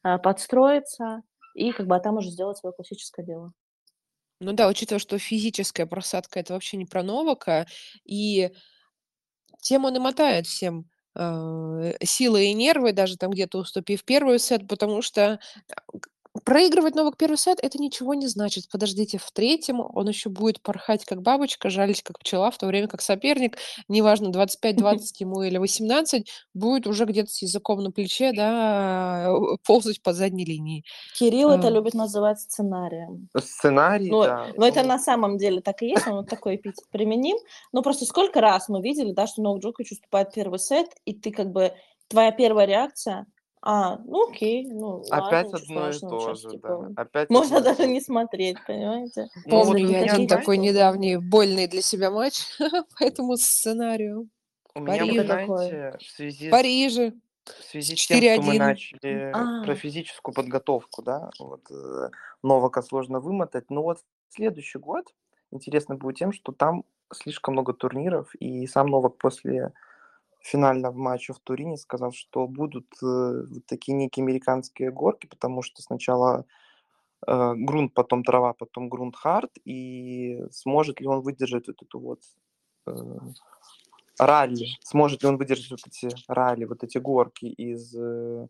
подстроиться 0.02 1.22
и 1.56 1.72
как 1.72 1.88
бы 1.88 1.96
а 1.96 2.00
там 2.00 2.18
уже 2.18 2.30
сделать 2.30 2.58
свое 2.58 2.74
классическое 2.74 3.26
дело. 3.26 3.52
Ну 4.42 4.54
да, 4.54 4.68
учитывая, 4.70 5.00
что 5.00 5.18
физическая 5.20 5.86
просадка 5.86 6.40
это 6.40 6.54
вообще 6.54 6.78
не 6.78 6.86
про 6.86 7.04
Новака, 7.04 7.66
и 8.06 8.52
тем 9.62 9.86
он 9.86 9.96
и 9.96 10.00
мотает 10.00 10.48
всем 10.48 10.86
э, 11.16 11.94
силы 12.04 12.46
и 12.46 12.54
нервы, 12.54 12.94
даже 12.94 13.18
там 13.18 13.32
где-то 13.32 13.60
уступив 13.60 14.06
первый 14.06 14.40
сет, 14.40 14.68
потому 14.68 15.02
что 15.02 15.40
Проигрывать 16.44 16.96
Новак 16.96 17.18
первый 17.18 17.38
сет 17.38 17.60
это 17.62 17.78
ничего 17.78 18.14
не 18.14 18.28
значит. 18.28 18.70
Подождите, 18.72 19.18
в 19.18 19.32
третьем 19.32 19.80
он 19.80 20.08
еще 20.08 20.30
будет 20.30 20.62
порхать 20.62 21.06
как 21.06 21.22
бабочка, 21.22 21.70
жалить 21.70 22.04
как 22.04 22.20
пчела, 22.20 22.52
в 22.52 22.58
то 22.58 22.68
время 22.68 22.88
как 22.88 23.02
соперник, 23.02 23.58
неважно, 23.88 24.28
25-20 24.28 25.00
ему 25.20 25.44
или 25.44 25.58
18, 25.58 26.30
будет 26.54 26.88
уже 26.88 27.06
где-то 27.06 27.30
с 27.30 27.42
языком 27.42 27.84
на 27.84 27.92
плече, 27.92 28.32
да, 28.34 29.30
ползать 29.66 30.02
по 30.02 30.14
задней 30.14 30.46
линии. 30.46 30.84
Кирилл 31.18 31.52
это 31.52 31.70
любит 31.70 31.94
называть 31.94 32.40
сценарием. 32.40 33.30
Сценарий, 33.38 34.10
Но, 34.10 34.24
да. 34.24 34.48
но 34.56 34.68
это 34.68 34.84
на 34.84 35.00
самом 35.00 35.38
деле 35.38 35.62
так 35.62 35.82
и 35.82 35.88
есть, 35.88 36.08
он 36.08 36.18
вот 36.18 36.30
такой 36.30 36.56
эпитет 36.56 36.86
применим. 36.92 37.38
Но 37.72 37.82
просто 37.82 38.06
сколько 38.06 38.42
раз 38.42 38.70
мы 38.70 38.82
видели, 38.82 39.12
да, 39.12 39.28
что 39.28 39.42
Новак 39.42 39.62
Джокович 39.62 39.94
уступает 39.94 40.34
первый 40.34 40.60
сет, 40.60 40.88
и 41.06 41.14
ты 41.14 41.32
как 41.32 41.52
бы, 41.52 41.74
твоя 42.08 42.32
первая 42.32 42.66
реакция– 42.66 43.26
а, 43.62 43.98
ну 44.06 44.30
окей, 44.30 44.66
ну 44.66 45.04
Опять 45.10 45.52
ладно, 45.52 45.58
одно 45.58 45.90
и 45.90 46.00
то 46.00 46.36
же, 46.36 46.50
типа, 46.50 46.88
да. 46.90 47.02
Опять 47.02 47.30
можно 47.32 47.62
даже 47.62 47.88
не 47.88 48.00
смотреть, 48.00 48.58
понимаете? 48.66 49.28
Ну, 49.46 49.64
Помню 49.66 49.90
я 49.90 50.04
один 50.04 50.28
такой 50.28 50.58
недавний 50.58 51.18
больный 51.18 51.68
для 51.68 51.82
себя 51.82 52.10
матч 52.10 52.42
по 52.98 53.04
этому 53.04 53.36
сценарию. 53.38 54.30
У 54.76 54.82
меня, 54.82 55.06
вы 55.06 55.24
знаете, 55.24 55.98
в 56.00 56.12
связи 56.12 56.48
в 56.48 56.52
Париже. 56.52 57.14
В 57.46 57.64
связи 57.64 57.96
с 57.96 58.08
тем, 58.08 58.18
что 58.18 58.42
мы 58.44 58.60
начали 58.60 59.32
а. 59.34 59.64
про 59.64 59.76
физическую 59.76 60.36
подготовку, 60.36 61.02
да, 61.02 61.32
вот 61.40 61.62
э, 61.72 62.10
Новака 62.44 62.84
сложно 62.84 63.20
вымотать, 63.20 63.72
но 63.72 63.82
вот 63.82 64.00
следующий 64.30 64.78
год 64.78 65.06
интересно 65.50 65.96
будет 65.96 66.18
тем, 66.18 66.32
что 66.32 66.52
там 66.52 66.84
слишком 67.12 67.54
много 67.54 67.74
турниров, 67.74 68.36
и 68.36 68.68
сам 68.68 68.88
Новак 68.88 69.18
после 69.18 69.74
финального 70.40 70.94
матча 70.94 71.34
в 71.34 71.40
Турине 71.40 71.78
сказал, 71.78 72.12
что 72.12 72.48
будут 72.48 72.88
э, 73.04 73.44
такие 73.68 73.96
некие 73.96 74.24
американские 74.24 74.92
горки, 74.92 75.28
потому 75.28 75.62
что 75.62 75.82
сначала 75.82 76.46
э, 77.28 77.54
грунт, 77.56 77.94
потом 77.94 78.24
трава, 78.24 78.54
потом 78.54 78.90
грунт 78.90 79.16
хард, 79.16 79.52
и 79.66 80.44
сможет 80.52 81.02
ли 81.02 81.08
он 81.08 81.22
выдержать 81.22 81.68
вот 81.68 81.82
эту 81.82 82.00
вот 82.00 82.22
э, 82.88 83.20
ралли. 84.18 84.68
Сможет 84.84 85.24
ли 85.24 85.30
он 85.30 85.38
выдержать 85.38 85.72
вот 85.72 85.82
эти 85.86 86.10
ралли, 86.28 86.66
вот 86.66 86.84
эти 86.84 86.98
горки 86.98 87.46
из 87.46 87.96
э, 87.96 88.48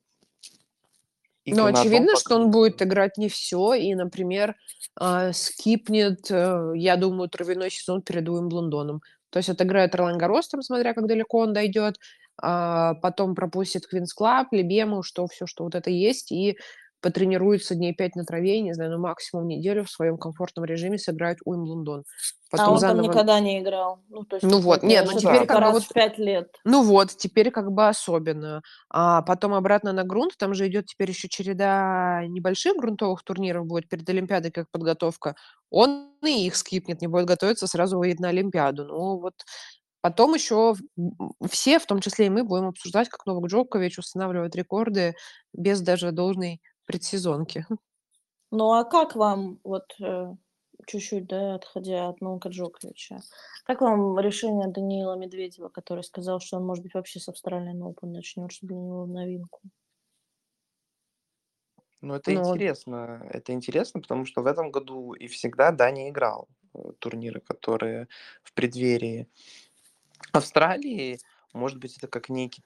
ну, 1.46 1.65
очевидно, 1.65 2.15
что 2.15 2.36
он 2.36 2.51
будет 2.51 2.81
играть 2.81 3.17
не 3.17 3.29
все, 3.29 3.74
и, 3.74 3.96
например, 3.96 4.55
э, 5.00 5.31
скипнет, 5.34 6.29
э, 6.29 6.74
я 6.75 6.96
думаю, 6.96 7.29
травяной 7.29 7.72
сезон 7.72 8.01
перед 8.01 8.27
Уимблдоном. 8.27 9.01
То 9.29 9.38
есть 9.38 9.50
отыграет 9.50 9.95
Ролан 9.95 10.17
там, 10.17 10.62
смотря 10.62 10.93
как 10.93 11.07
далеко 11.07 11.39
он 11.39 11.53
дойдет, 11.53 11.98
а 12.41 12.95
потом 12.95 13.36
пропустит 13.36 13.88
Queen's 13.88 14.13
Club, 14.13 14.51
Лебему, 14.53 15.03
что 15.03 15.27
все, 15.27 15.45
что 15.45 15.63
вот 15.65 15.75
это 15.75 15.89
есть, 15.89 16.31
и 16.31 16.57
потренируется 17.01 17.75
дней 17.75 17.94
пять 17.94 18.15
на 18.15 18.25
траве, 18.25 18.62
не 18.62 18.74
знаю, 18.74 18.91
ну 18.91 19.00
максимум 19.00 19.48
неделю 19.48 19.84
в 19.86 19.89
своем 19.89 20.18
комфортном 20.18 20.65
режиме 20.65 20.98
сыграет 20.98 21.38
Уимблдон. 21.46 22.03
Потом 22.51 22.68
а 22.68 22.72
он 22.72 22.79
заново... 22.79 23.03
там 23.03 23.12
никогда 23.12 23.39
не 23.39 23.60
играл. 23.60 24.00
Ну, 24.10 24.24
то 24.24 24.38
есть, 24.38 24.46
ну 24.46 24.60
вот, 24.60 24.82
нет, 24.82 25.06
ну 25.06 25.20
теперь 25.20 25.46
как 25.46 25.63
бы 25.63 25.72
вот... 25.72 25.88
пять 25.94 26.18
лет. 26.18 26.50
Ну 26.65 26.84
вот, 26.84 27.10
теперь 27.15 27.51
как 27.51 27.72
бы 27.72 27.88
особенно. 27.88 28.62
А 28.89 29.22
потом 29.22 29.53
обратно 29.53 29.94
на 29.94 30.03
грунт, 30.03 30.34
там 30.38 30.53
же 30.53 30.68
идет 30.68 30.88
теперь 30.88 31.10
еще 31.10 31.29
череда 31.29 32.25
небольших 32.27 32.75
грунтовых 32.75 33.24
турниров 33.24 33.68
будет 33.68 33.88
перед 33.88 34.10
Олимпиадой 34.10 34.51
как 34.51 34.70
подготовка. 34.72 35.36
Он 35.70 36.10
и 36.25 36.48
их 36.48 36.56
скипнет, 36.56 37.01
не 37.01 37.08
будет 37.08 37.25
готовиться, 37.25 37.68
сразу 37.68 38.00
выйдет 38.00 38.20
на 38.20 38.29
Олимпиаду. 38.29 38.86
Ну 38.86 39.20
вот 39.20 39.36
Потом 40.01 40.34
еще 40.34 40.75
все, 41.50 41.77
в 41.77 41.86
том 41.86 42.00
числе 42.00 42.27
и 42.27 42.29
мы, 42.29 42.44
будем 42.44 42.68
обсуждать, 42.68 43.10
как 43.10 43.25
Новак 43.25 43.50
Джокович 43.50 44.00
устанавливает 44.00 44.56
рекорды 44.56 45.13
без 45.53 45.82
даже 45.82 46.12
должной 46.12 46.62
предсезонки. 46.89 47.67
Ну 48.50 48.72
а 48.72 48.84
как 48.84 49.15
вам, 49.15 49.60
вот 49.63 49.93
э, 50.01 50.34
чуть-чуть, 50.88 51.27
да, 51.27 51.53
отходя 51.53 52.10
от 52.10 52.19
Новака 52.19 52.50
Джоковича, 52.50 53.19
как 53.63 53.81
вам 53.81 54.17
решение 54.17 54.67
Даниила 54.67 55.15
Медведева, 55.15 55.69
который 55.69 56.03
сказал, 56.03 56.39
что 56.39 56.58
он, 56.58 56.65
может 56.65 56.84
быть, 56.84 56.96
вообще 56.96 57.19
с 57.19 57.29
Австралией 57.29 57.79
Open 57.79 58.08
начнет, 58.08 58.51
что 58.51 58.65
для 58.65 58.75
него 58.75 59.03
в 59.03 59.08
новинку? 59.08 59.62
Ну, 62.01 62.15
это 62.15 62.31
ну, 62.31 62.39
интересно. 62.39 63.24
Это 63.29 63.53
интересно, 63.53 64.01
потому 64.01 64.25
что 64.25 64.41
в 64.41 64.48
этом 64.48 64.72
году 64.72 65.13
и 65.13 65.27
всегда 65.27 65.72
Дани 65.72 66.10
играл 66.10 66.48
э, 66.74 66.79
турниры, 66.98 67.39
которые 67.39 68.08
в 68.41 68.51
преддверии 68.53 69.27
Австралии. 70.31 71.19
Может 71.53 71.77
быть, 71.77 71.98
это 71.98 72.08
как 72.08 72.29
некий 72.29 72.63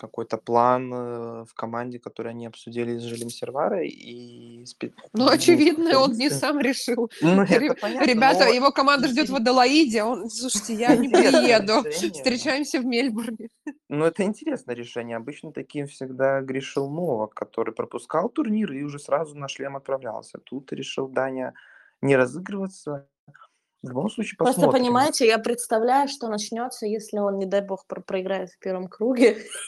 какой-то 0.00 0.38
план 0.38 0.92
э, 0.92 1.44
в 1.44 1.54
команде, 1.54 1.98
который 1.98 2.30
они 2.30 2.46
обсудили 2.46 2.98
с 2.98 3.02
Жилем 3.02 3.28
Серварой 3.28 3.88
и... 3.88 4.64
Ну, 5.12 5.28
очевидно, 5.28 6.00
он 6.00 6.12
не 6.12 6.30
сам 6.30 6.58
решил. 6.60 7.10
Ну, 7.20 7.42
это 7.42 7.74
понятно, 7.74 8.06
Ребята, 8.06 8.44
но... 8.46 8.50
его 8.50 8.72
команда 8.72 9.08
ждет 9.08 9.28
в 9.28 9.36
Адалаиде, 9.36 10.02
он, 10.02 10.30
слушайте, 10.30 10.74
я 10.74 10.96
не 10.96 11.08
приеду, 11.08 11.82
встречаемся 11.90 12.80
в 12.80 12.84
Мельбурне. 12.84 13.48
Ну, 13.88 14.04
это 14.04 14.22
интересное 14.22 14.76
решение. 14.76 15.16
Обычно 15.16 15.52
таким 15.52 15.88
всегда 15.88 16.40
грешил 16.40 16.88
Новак, 16.88 17.34
который 17.34 17.74
пропускал 17.74 18.28
турнир 18.28 18.72
и 18.72 18.84
уже 18.84 19.00
сразу 19.00 19.36
на 19.36 19.48
шлем 19.48 19.76
отправлялся. 19.76 20.38
Тут 20.38 20.72
решил 20.72 21.08
Даня 21.08 21.54
не 22.00 22.16
разыгрываться, 22.16 23.08
в 23.82 23.88
любом 23.88 24.10
случае 24.10 24.36
посмотрим. 24.36 24.62
Просто 24.62 24.78
понимаете, 24.78 25.26
я 25.26 25.38
представляю, 25.38 26.08
что 26.08 26.28
начнется, 26.28 26.86
если 26.86 27.18
он, 27.18 27.38
не 27.38 27.46
дай 27.46 27.62
бог, 27.62 27.86
про 27.86 28.00
проиграет 28.00 28.50
в 28.50 28.58
первом 28.58 28.88
круге. 28.88 29.38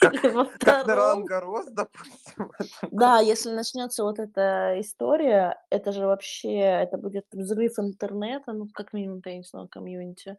Как 0.59 0.87
Ролан 0.87 1.25
Гарос, 1.25 1.67
допустим. 1.71 2.51
Да, 2.91 3.19
если 3.19 3.51
начнется 3.51 4.03
вот 4.03 4.19
эта 4.19 4.75
история, 4.79 5.59
это 5.69 5.91
же 5.91 6.05
вообще, 6.05 6.59
это 6.59 6.97
будет 6.97 7.25
взрыв 7.31 7.79
интернета, 7.79 8.53
ну, 8.53 8.67
как 8.73 8.93
минимум 8.93 9.21
теннисного 9.21 9.67
комьюнити. 9.67 10.37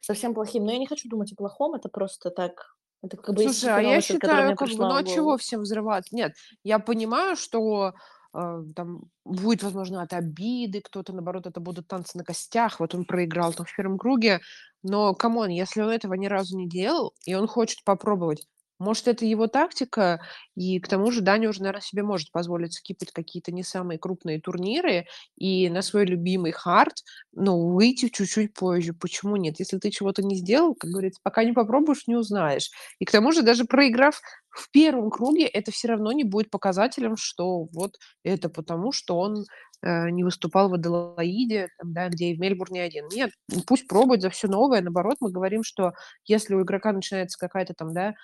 Совсем 0.00 0.34
плохим. 0.34 0.64
Но 0.64 0.72
я 0.72 0.78
не 0.78 0.86
хочу 0.86 1.08
думать 1.08 1.32
о 1.32 1.36
плохом, 1.36 1.74
это 1.74 1.88
просто 1.88 2.30
так 2.30 2.76
это 3.02 3.16
как 3.16 3.34
бы 3.34 3.42
Слушай, 3.44 3.74
а 3.74 3.80
я 3.80 4.00
считаю, 4.00 4.56
как 4.56 4.68
бы, 4.68 4.76
ну 4.76 4.94
а 4.94 5.04
чего 5.04 5.36
всем 5.38 5.62
взрывать? 5.62 6.12
Нет, 6.12 6.34
я 6.64 6.78
понимаю, 6.78 7.34
что 7.34 7.82
а, 7.86 7.94
там 8.32 9.02
будет, 9.24 9.62
возможно, 9.62 10.02
от 10.02 10.12
обиды, 10.12 10.80
кто-то, 10.82 11.12
наоборот, 11.12 11.46
это 11.46 11.60
будут 11.60 11.88
танцы 11.88 12.16
на 12.18 12.24
костях, 12.24 12.80
вот 12.80 12.94
он 12.94 13.04
проиграл 13.04 13.52
там 13.52 13.66
в 13.66 13.74
первом 13.76 13.98
круге, 13.98 14.40
но, 14.82 15.14
come 15.14 15.35
on, 15.35 15.50
если 15.50 15.82
он 15.82 15.90
этого 15.90 16.14
ни 16.14 16.26
разу 16.26 16.56
не 16.56 16.68
делал, 16.68 17.14
и 17.26 17.34
он 17.34 17.46
хочет 17.48 17.84
попробовать, 17.84 18.46
может, 18.80 19.06
это 19.08 19.24
его 19.24 19.46
тактика, 19.46 20.20
и 20.56 20.80
к 20.80 20.88
тому 20.88 21.10
же 21.12 21.20
Даня 21.20 21.48
уже, 21.50 21.60
наверное, 21.60 21.82
себе 21.82 22.02
может 22.02 22.32
позволить 22.32 22.74
скипать 22.74 23.12
какие-то 23.12 23.52
не 23.52 23.62
самые 23.62 23.98
крупные 23.98 24.40
турниры 24.40 25.06
и 25.36 25.68
на 25.70 25.82
свой 25.82 26.06
любимый 26.06 26.52
хард, 26.52 26.94
ну, 27.32 27.72
выйти 27.72 28.08
чуть-чуть 28.08 28.54
позже. 28.54 28.92
Почему 28.94 29.36
нет? 29.36 29.60
Если 29.60 29.78
ты 29.78 29.90
чего-то 29.90 30.22
не 30.22 30.36
сделал, 30.36 30.74
как 30.74 30.90
говорится, 30.90 31.20
пока 31.22 31.44
не 31.44 31.52
попробуешь, 31.52 32.06
не 32.06 32.16
узнаешь. 32.16 32.70
И 32.98 33.04
к 33.04 33.10
тому 33.10 33.32
же 33.32 33.42
даже 33.42 33.64
проиграв 33.64 34.20
в 34.50 34.70
первом 34.70 35.10
круге, 35.10 35.46
это 35.46 35.70
все 35.70 35.88
равно 35.88 36.12
не 36.12 36.24
будет 36.24 36.50
показателем, 36.50 37.16
что 37.16 37.68
вот 37.72 37.96
это 38.24 38.48
потому, 38.48 38.92
что 38.92 39.18
он 39.18 39.44
э, 39.82 40.10
не 40.10 40.24
выступал 40.24 40.68
в 40.68 40.74
Аделаиде, 40.74 41.68
там, 41.78 41.92
да, 41.92 42.08
где 42.08 42.30
и 42.30 42.34
в 42.36 42.40
Мельбурне 42.40 42.82
один. 42.82 43.06
Нет, 43.12 43.30
пусть 43.66 43.86
пробует 43.86 44.22
за 44.22 44.30
все 44.30 44.48
новое. 44.48 44.80
Наоборот, 44.80 45.16
мы 45.20 45.30
говорим, 45.30 45.62
что 45.62 45.92
если 46.26 46.54
у 46.54 46.62
игрока 46.62 46.92
начинается 46.92 47.38
какая-то 47.38 47.74
там, 47.74 47.94
да, 47.94 48.14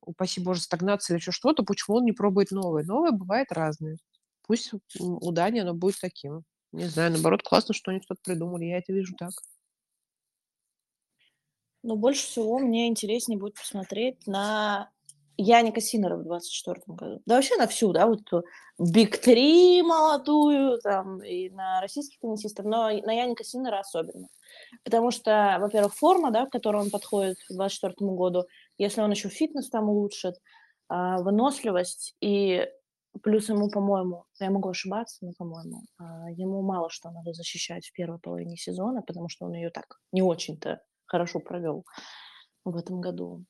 упаси 0.00 0.40
боже, 0.40 0.60
стагнация 0.60 1.14
или 1.14 1.20
еще 1.20 1.32
что-то, 1.32 1.62
почему 1.62 1.96
он 1.96 2.04
не 2.04 2.12
пробует 2.12 2.50
новое? 2.50 2.84
Новое 2.84 3.12
бывает 3.12 3.50
разное. 3.50 3.96
Пусть 4.46 4.72
у 4.98 5.32
Дани 5.32 5.60
оно 5.60 5.74
будет 5.74 6.00
таким. 6.00 6.44
Не 6.72 6.86
знаю, 6.86 7.12
наоборот, 7.12 7.42
классно, 7.42 7.74
что 7.74 7.90
они 7.90 8.00
что-то 8.00 8.20
придумали. 8.22 8.64
Я 8.64 8.78
это 8.78 8.92
вижу 8.92 9.14
так. 9.18 9.32
Но 11.82 11.96
больше 11.96 12.24
всего 12.24 12.58
мне 12.58 12.88
интереснее 12.88 13.38
будет 13.38 13.54
посмотреть 13.54 14.26
на 14.26 14.90
Яника 15.36 15.80
Синера 15.80 16.16
в 16.16 16.24
24 16.24 16.82
году. 16.86 17.22
Да 17.26 17.36
вообще 17.36 17.56
на 17.56 17.66
всю, 17.66 17.92
да, 17.92 18.06
вот 18.06 18.20
эту 18.20 18.44
Биг 18.78 19.18
3 19.18 19.82
молодую, 19.82 20.78
там, 20.80 21.22
и 21.22 21.50
на 21.50 21.80
российских 21.80 22.20
теннисистов, 22.20 22.64
но 22.66 22.88
на 22.88 23.12
Яника 23.12 23.42
Синера 23.42 23.80
особенно. 23.80 24.28
Потому 24.84 25.10
что, 25.10 25.56
во-первых, 25.60 25.94
форма, 25.94 26.30
да, 26.30 26.46
в 26.46 26.50
которой 26.50 26.82
он 26.82 26.90
подходит 26.90 27.38
к 27.48 27.52
24 27.52 27.94
году, 28.12 28.44
если 28.78 29.00
он 29.00 29.10
еще 29.10 29.28
фитнес 29.28 29.68
там 29.70 29.88
улучшит, 29.88 30.34
а, 30.88 31.18
выносливость 31.22 32.16
и 32.20 32.68
плюс 33.22 33.48
ему, 33.48 33.70
по-моему, 33.70 34.24
я 34.40 34.50
могу 34.50 34.70
ошибаться, 34.70 35.24
но, 35.24 35.32
по-моему, 35.36 35.82
а, 35.98 36.30
ему 36.30 36.62
мало 36.62 36.90
что 36.90 37.10
надо 37.10 37.32
защищать 37.32 37.86
в 37.86 37.92
первой 37.92 38.18
половине 38.18 38.56
сезона, 38.56 39.02
потому 39.02 39.28
что 39.28 39.46
он 39.46 39.54
ее 39.54 39.70
так 39.70 40.00
не 40.12 40.22
очень-то 40.22 40.82
хорошо 41.06 41.40
провел 41.40 41.84
в 42.64 42.76
этом 42.76 43.00
году. 43.00 43.44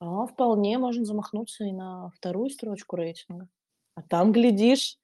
А 0.00 0.26
вполне 0.26 0.78
можно 0.78 1.04
замахнуться 1.04 1.64
и 1.64 1.72
на 1.72 2.10
вторую 2.16 2.50
строчку 2.50 2.96
рейтинга. 2.96 3.48
А 3.94 4.02
там, 4.02 4.32
глядишь, 4.32 4.96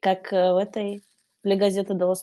как 0.00 0.32
э, 0.32 0.52
в 0.52 0.56
этой 0.56 1.04
для 1.42 1.56
газеты 1.56 1.94
«Дело 1.94 2.14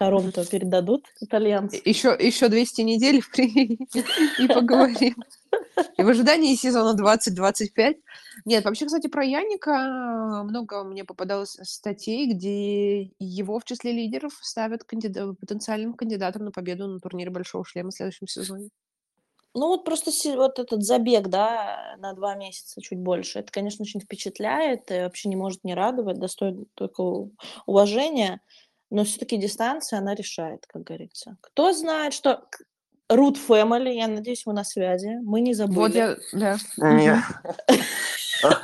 Спорт» 0.00 0.34
коронку 0.34 0.50
передадут 0.50 1.06
итальянцы. 1.20 1.80
Еще, 1.84 2.16
еще 2.18 2.48
200 2.48 2.80
недель 2.80 3.22
и 3.36 4.48
поговорим. 4.48 5.16
И 5.96 6.02
в 6.02 6.08
ожидании 6.08 6.54
сезона 6.54 6.94
2025. 6.94 7.96
Нет, 8.46 8.64
вообще, 8.64 8.86
кстати, 8.86 9.08
про 9.08 9.24
Яника 9.24 10.42
много 10.44 10.84
мне 10.84 11.04
попадалось 11.04 11.58
статей, 11.62 12.32
где 12.32 13.10
его 13.18 13.58
в 13.58 13.64
числе 13.64 13.92
лидеров 13.92 14.32
ставят 14.40 14.84
кандидат, 14.84 15.38
потенциальным 15.38 15.92
кандидатом 15.92 16.46
на 16.46 16.50
победу 16.50 16.86
на 16.86 16.98
турнире 16.98 17.30
Большого 17.30 17.64
шлема 17.64 17.90
в 17.90 17.94
следующем 17.94 18.26
сезоне. 18.26 18.70
Ну 19.52 19.66
вот 19.66 19.84
просто 19.84 20.12
вот 20.36 20.60
этот 20.60 20.84
забег, 20.84 21.26
да, 21.26 21.96
на 21.98 22.12
два 22.12 22.36
месяца, 22.36 22.80
чуть 22.80 23.00
больше, 23.00 23.40
это, 23.40 23.50
конечно, 23.50 23.82
очень 23.82 24.00
впечатляет 24.00 24.90
и 24.92 25.00
вообще 25.00 25.28
не 25.28 25.34
может 25.34 25.64
не 25.64 25.74
радовать, 25.74 26.20
достоин 26.20 26.66
только 26.74 27.28
уважения, 27.66 28.40
но 28.90 29.04
все-таки 29.04 29.36
дистанция, 29.36 29.98
она 29.98 30.14
решает, 30.14 30.66
как 30.66 30.82
говорится. 30.82 31.36
Кто 31.40 31.72
знает, 31.72 32.12
что 32.12 32.44
Root 33.10 33.38
Family, 33.48 33.94
я 33.94 34.08
надеюсь, 34.08 34.46
вы 34.46 34.52
на 34.52 34.64
связи, 34.64 35.18
мы 35.22 35.40
не 35.40 35.54
забыли. 35.54 35.76
Вот 35.76 35.94
я, 35.94 36.16
да. 36.32 36.58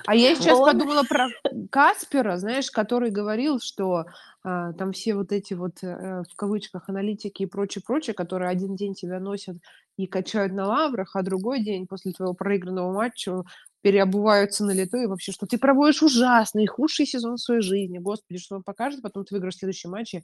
А 0.07 0.15
я 0.15 0.35
сейчас 0.35 0.59
подумала 0.59 1.03
про 1.03 1.29
Каспера, 1.71 2.39
знаешь, 2.39 2.71
который 2.71 3.11
говорил, 3.11 3.61
что 3.61 4.07
а, 4.43 4.73
там 4.73 4.93
все 4.93 5.15
вот 5.15 5.33
эти 5.33 5.55
вот, 5.55 5.83
э, 5.83 6.23
в 6.23 6.37
кавычках, 6.37 6.89
аналитики 6.89 7.43
и 7.43 7.47
прочее, 7.47 7.83
прочее, 7.85 8.15
которые 8.15 8.49
один 8.49 8.77
день 8.77 8.95
тебя 8.95 9.21
носят 9.21 9.57
и 9.97 10.07
качают 10.07 10.53
на 10.53 10.67
лаврах, 10.67 11.17
а 11.17 11.23
другой 11.23 11.65
день 11.65 11.87
после 11.87 12.13
твоего 12.13 12.33
проигранного 12.33 12.93
матча 12.93 13.43
переобуваются 13.83 14.65
на 14.65 14.73
лету 14.73 14.97
и 14.97 15.07
вообще, 15.07 15.33
что 15.33 15.47
ты 15.47 15.59
проводишь 15.59 16.03
ужасный, 16.03 16.67
худший 16.67 17.07
сезон 17.07 17.37
в 17.37 17.41
своей 17.41 17.61
жизни. 17.61 17.99
Господи, 17.99 18.39
что 18.39 18.57
он 18.57 18.63
покажет, 18.63 19.03
потом 19.03 19.25
ты 19.25 19.35
выиграешь 19.35 19.57
следующий 19.57 19.89
матч. 19.89 20.15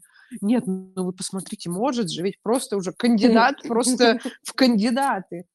Нет, 0.41 0.65
ну 0.67 0.93
вы 0.97 1.12
посмотрите, 1.12 1.71
может 1.71 2.11
же, 2.11 2.23
ведь 2.23 2.41
просто 2.43 2.77
уже 2.77 2.93
кандидат 2.93 3.57
просто 3.69 4.21
в 4.43 4.53
кандидаты. 4.55 5.47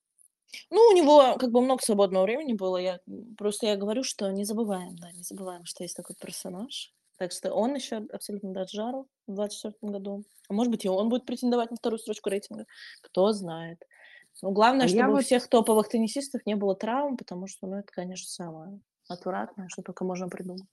Ну, 0.71 0.81
у 0.89 0.95
него 0.95 1.35
как 1.37 1.51
бы 1.51 1.61
много 1.61 1.81
свободного 1.83 2.23
времени 2.23 2.53
было. 2.53 2.77
Я 2.77 2.99
просто 3.37 3.67
я 3.67 3.75
говорю, 3.75 4.03
что 4.03 4.31
не 4.31 4.45
забываем, 4.45 4.95
да, 4.95 5.11
не 5.11 5.23
забываем, 5.23 5.65
что 5.65 5.83
есть 5.83 5.95
такой 5.95 6.15
персонаж. 6.19 6.93
Так 7.17 7.31
что 7.31 7.53
он 7.53 7.75
еще 7.75 7.97
абсолютно 8.13 8.53
Даджару 8.53 9.07
в 9.27 9.33
2024 9.35 9.91
году. 9.91 10.23
А 10.49 10.53
может 10.53 10.71
быть, 10.71 10.85
и 10.85 10.89
он 10.89 11.09
будет 11.09 11.25
претендовать 11.25 11.71
на 11.71 11.77
вторую 11.77 11.99
строчку 11.99 12.29
рейтинга. 12.29 12.65
Кто 13.01 13.31
знает. 13.33 13.79
Но 14.41 14.51
главное, 14.51 14.85
А 14.85 14.89
я 14.89 14.95
чтобы 15.03 15.13
у 15.13 15.15
вот- 15.15 15.25
всех 15.25 15.47
топовых 15.47 15.89
теннисистов 15.89 16.45
не 16.45 16.55
было 16.55 16.75
травм, 16.75 17.17
потому 17.17 17.47
что, 17.47 17.67
ну, 17.67 17.77
это, 17.77 17.91
конечно, 17.91 18.27
самое 18.27 18.79
отвратное, 19.09 19.67
что 19.69 19.81
только 19.81 20.03
можно 20.05 20.27
придумать. 20.29 20.67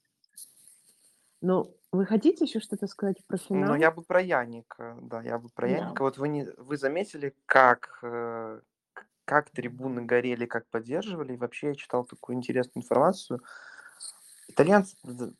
Ну, 1.41 1.75
вы 1.91 2.05
хотите 2.05 2.45
еще 2.45 2.59
что-то 2.59 2.87
сказать 2.87 3.25
про 3.27 3.37
финал? 3.37 3.69
Ну, 3.69 3.75
я 3.75 3.91
бы 3.91 4.01
про 4.03 4.21
Яника, 4.21 4.97
да, 5.01 5.21
я 5.21 5.37
бы 5.37 5.49
про 5.49 5.67
Да. 5.67 5.77
Яника. 5.77 6.01
Вот 6.03 6.17
вы, 6.17 6.27
не, 6.29 6.43
вы 6.57 6.77
заметили, 6.77 7.35
как, 7.45 7.99
э, 8.03 8.61
как 9.25 9.49
трибуны 9.51 10.03
горели, 10.03 10.45
как 10.45 10.67
поддерживали? 10.67 11.33
И 11.33 11.37
вообще 11.37 11.69
я 11.69 11.75
читал 11.75 12.03
такую 12.05 12.37
интересную 12.37 12.83
информацию. 12.83 13.41
Итальянцы 14.55 14.95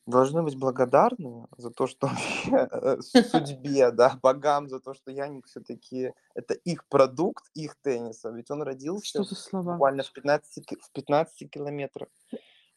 должны 0.06 0.44
быть 0.44 0.58
благодарны 0.58 1.48
за 1.56 1.70
то, 1.70 1.88
что 1.88 2.10
э, 2.52 2.98
судьбе, 3.32 3.92
да, 3.92 4.20
богам, 4.22 4.68
за 4.68 4.82
то, 4.82 4.94
что 4.94 5.10
Яник 5.10 5.46
все-таки 5.48 6.12
это 6.34 6.54
их 6.54 6.86
продукт, 6.90 7.46
их 7.54 7.78
тенниса. 7.82 8.30
Ведь 8.32 8.52
он 8.52 8.62
родился 8.64 9.08
Что 9.08 9.24
за 9.24 9.36
слова? 9.36 9.72
буквально 9.74 10.04
в 10.04 10.12
15, 10.12 10.66
ки- 10.66 10.78
в 10.82 10.92
15 10.92 11.50
километрах. 11.50 12.10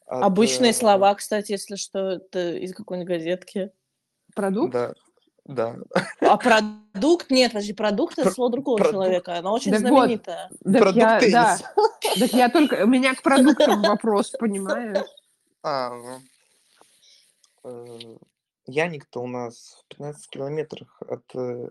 от, 0.05 0.23
Обычные 0.23 0.71
э, 0.71 0.73
слова, 0.73 1.13
кстати, 1.15 1.51
если 1.51 1.75
что, 1.75 2.11
это 2.11 2.53
из 2.55 2.73
какой-нибудь 2.73 3.09
газетки. 3.09 3.71
Продукт? 4.33 4.71
Да, 4.71 4.93
да. 5.43 5.75
А 6.21 6.37
продукт? 6.37 7.29
Нет, 7.31 7.51
подожди, 7.51 7.73
продукт 7.73 8.17
это 8.17 8.31
слово 8.31 8.51
другого 8.53 8.77
продукт. 8.77 8.93
человека. 8.93 9.37
Оно 9.39 9.51
очень 9.51 9.73
Так 9.73 9.81
вот. 9.81 9.89
знаменитое. 9.89 10.49
Так 10.63 10.81
Продукт 10.81 10.95
я, 10.95 11.19
да, 11.31 11.57
так 12.17 12.31
я 12.31 12.47
только, 12.49 12.85
у 12.85 12.87
меня 12.87 13.13
к 13.13 13.21
продуктам 13.23 13.81
вопрос, 13.81 14.29
понимаешь? 14.39 15.05
А, 15.61 16.19
э, 17.63 18.17
Яник-то 18.65 19.21
у 19.21 19.27
нас 19.27 19.83
в 19.83 19.87
15 19.89 20.29
километрах 20.29 21.01
от 21.01 21.23
э, 21.35 21.69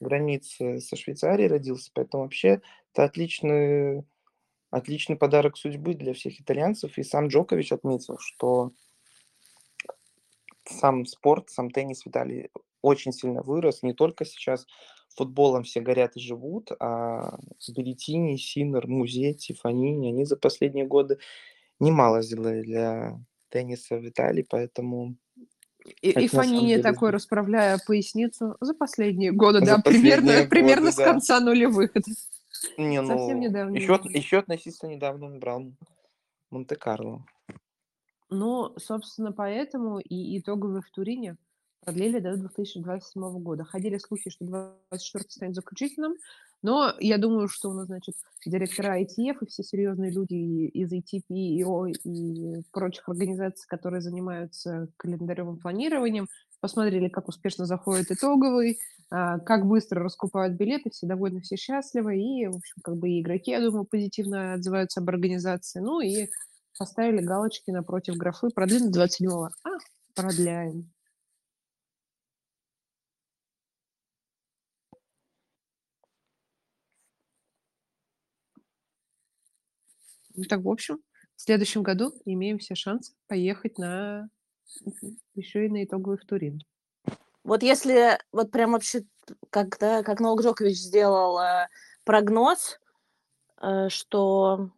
границы 0.00 0.80
со 0.80 0.96
Швейцарией 0.96 1.48
родился, 1.48 1.90
поэтому 1.94 2.24
вообще 2.24 2.62
это 2.92 3.04
отличный, 3.04 4.04
отличный 4.70 5.16
подарок 5.16 5.56
судьбы 5.56 5.94
для 5.94 6.14
всех 6.14 6.40
итальянцев. 6.40 6.98
И 6.98 7.02
сам 7.02 7.28
Джокович 7.28 7.72
отметил, 7.72 8.18
что 8.18 8.72
сам 10.64 11.06
спорт, 11.06 11.50
сам 11.50 11.70
теннис 11.70 12.02
в 12.02 12.08
Италии 12.08 12.50
очень 12.82 13.12
сильно 13.12 13.42
вырос. 13.42 13.82
Не 13.82 13.94
только 13.94 14.24
сейчас 14.24 14.66
футболом 15.16 15.62
все 15.64 15.80
горят 15.80 16.16
и 16.16 16.20
живут, 16.20 16.72
а 16.80 17.38
Беретини, 17.68 18.36
Синер, 18.36 18.86
Музетти, 18.86 19.54
Фанини, 19.54 20.08
они 20.08 20.24
за 20.24 20.36
последние 20.36 20.86
годы 20.86 21.18
немало 21.80 22.22
сделали 22.22 22.62
для 22.62 23.18
тенниса 23.48 23.96
в 23.96 24.08
Италии, 24.08 24.46
поэтому 24.48 25.16
И, 26.02 26.10
и 26.10 26.28
Фанини 26.28 26.68
деле 26.68 26.82
такой, 26.82 27.10
расправляя 27.10 27.78
поясницу 27.86 28.56
за 28.60 28.74
последние 28.74 29.32
годы, 29.32 29.60
За 29.60 29.76
да, 29.76 29.82
примерно, 29.82 30.26
последние 30.26 30.48
примерно 30.48 30.86
годы, 30.86 30.92
с 30.92 30.96
да. 30.96 31.04
конца 31.04 31.40
нулевых. 31.40 31.94
не, 32.76 33.00
ну, 33.00 33.08
Совсем 33.08 33.40
недавно 33.40 33.76
еще, 33.76 34.00
еще 34.04 34.38
относительно 34.38 34.90
недавно 34.90 35.26
он 35.26 35.38
брал 35.38 35.72
Монте-Карло. 36.50 37.24
Ну, 38.28 38.74
собственно, 38.78 39.32
поэтому 39.32 40.00
и 40.00 40.38
итоговые 40.38 40.82
в 40.82 40.90
Турине 40.90 41.36
продлили 41.86 42.18
до 42.18 42.36
2027 42.36 43.38
года. 43.38 43.64
Ходили 43.64 43.98
слухи, 43.98 44.28
что 44.28 44.44
24 44.44 45.24
станет 45.28 45.54
заключительным, 45.54 46.14
но 46.62 46.92
я 46.98 47.16
думаю, 47.16 47.46
что 47.46 47.70
у 47.70 47.74
нас, 47.74 47.86
значит, 47.86 48.16
директора 48.44 49.00
ITF 49.00 49.36
и 49.40 49.46
все 49.46 49.62
серьезные 49.62 50.10
люди 50.10 50.34
из 50.34 50.92
ATP, 50.92 51.22
ИО 51.28 51.86
и 51.86 52.62
прочих 52.72 53.08
организаций, 53.08 53.66
которые 53.68 54.00
занимаются 54.00 54.88
календарем 54.96 55.54
и 55.54 55.60
планированием, 55.60 56.26
посмотрели, 56.60 57.08
как 57.08 57.28
успешно 57.28 57.66
заходит 57.66 58.10
итоговый, 58.10 58.78
а, 59.10 59.38
как 59.38 59.66
быстро 59.66 60.02
раскупают 60.02 60.54
билеты, 60.54 60.90
все 60.90 61.06
довольны, 61.06 61.40
все 61.40 61.54
счастливы, 61.54 62.18
и, 62.18 62.48
в 62.48 62.56
общем, 62.56 62.76
как 62.82 62.96
бы 62.96 63.10
и 63.10 63.20
игроки, 63.20 63.52
я 63.52 63.60
думаю, 63.60 63.84
позитивно 63.84 64.54
отзываются 64.54 64.98
об 64.98 65.08
организации, 65.08 65.78
ну 65.78 66.00
и 66.00 66.26
поставили 66.76 67.24
галочки 67.24 67.70
напротив 67.70 68.16
графы, 68.16 68.48
продлили 68.48 68.88
до 68.88 69.04
27-го. 69.04 69.50
А, 69.62 69.78
продляем. 70.16 70.95
Ну, 80.36 80.44
Так, 80.44 80.62
в 80.62 80.68
общем, 80.68 81.00
в 81.34 81.42
следующем 81.42 81.82
году 81.82 82.12
имеем 82.24 82.58
все 82.58 82.74
шансы 82.74 83.14
поехать 83.26 83.78
на 83.78 84.28
еще 85.34 85.66
и 85.66 85.68
на 85.68 85.84
итоговый 85.84 86.18
в 86.18 86.24
Турин. 86.24 86.60
Вот 87.44 87.62
если 87.62 88.18
вот 88.32 88.50
прям 88.50 88.72
вообще, 88.72 89.04
как, 89.50 89.78
да, 89.78 90.02
как 90.02 90.20
Новак 90.20 90.42
Джокович 90.42 90.76
сделал 90.76 91.38
э, 91.38 91.68
прогноз, 92.04 92.80
э, 93.62 93.88
что 93.88 94.70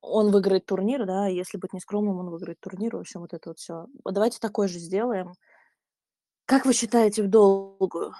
он 0.00 0.30
выиграет 0.30 0.66
турнир, 0.66 1.06
да, 1.06 1.26
если 1.26 1.58
быть 1.58 1.72
нескромным, 1.72 2.18
он 2.18 2.30
выиграет 2.30 2.60
турнир, 2.60 2.96
в 2.96 3.00
общем, 3.00 3.20
вот 3.20 3.32
это 3.32 3.50
вот 3.50 3.58
все. 3.58 3.86
Давайте 4.04 4.38
такой 4.38 4.68
же 4.68 4.78
сделаем. 4.78 5.32
Как 6.44 6.66
вы 6.66 6.72
считаете 6.72 7.22
в 7.22 7.28
долгую? 7.28 8.14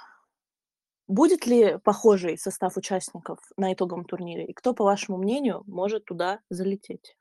Будет 1.09 1.47
ли 1.47 1.79
похожий 1.79 2.37
состав 2.37 2.77
участников 2.77 3.39
на 3.57 3.73
итоговом 3.73 4.05
турнире? 4.05 4.45
И 4.45 4.53
кто, 4.53 4.75
по 4.75 4.85
вашему 4.85 5.17
мнению, 5.17 5.65
может 5.67 6.05
туда 6.05 6.41
залететь? 6.51 7.17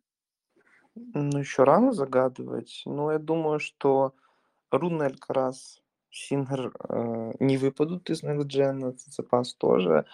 Ну, 0.96 1.40
еще 1.40 1.64
рано 1.64 1.94
загадывать, 1.94 2.82
но 2.86 3.14
я 3.14 3.20
думаю, 3.20 3.60
что 3.60 4.14
Руна 4.72 5.06
Алькарас, 5.06 5.82
Сингер 6.10 6.74
э, 6.90 7.34
не 7.40 7.58
выпадут 7.58 8.10
из 8.10 8.24
Next 8.24 8.48
Gen, 8.48 8.96
тоже. 9.58 10.06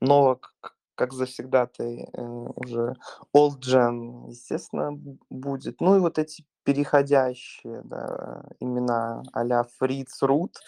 Новак, 0.00 0.54
как 0.94 1.12
завсегдатый, 1.12 2.08
э, 2.10 2.22
уже 2.54 2.96
Old 3.36 3.58
Gen, 3.60 4.30
естественно, 4.30 4.92
будет. 5.28 5.80
Ну 5.80 5.96
и 5.96 6.00
вот 6.00 6.18
эти 6.18 6.44
переходящие 6.62 7.82
да, 7.84 8.44
имена 8.60 9.22
а-ля 9.32 9.64
Фриц, 9.78 10.22
Рут, 10.22 10.60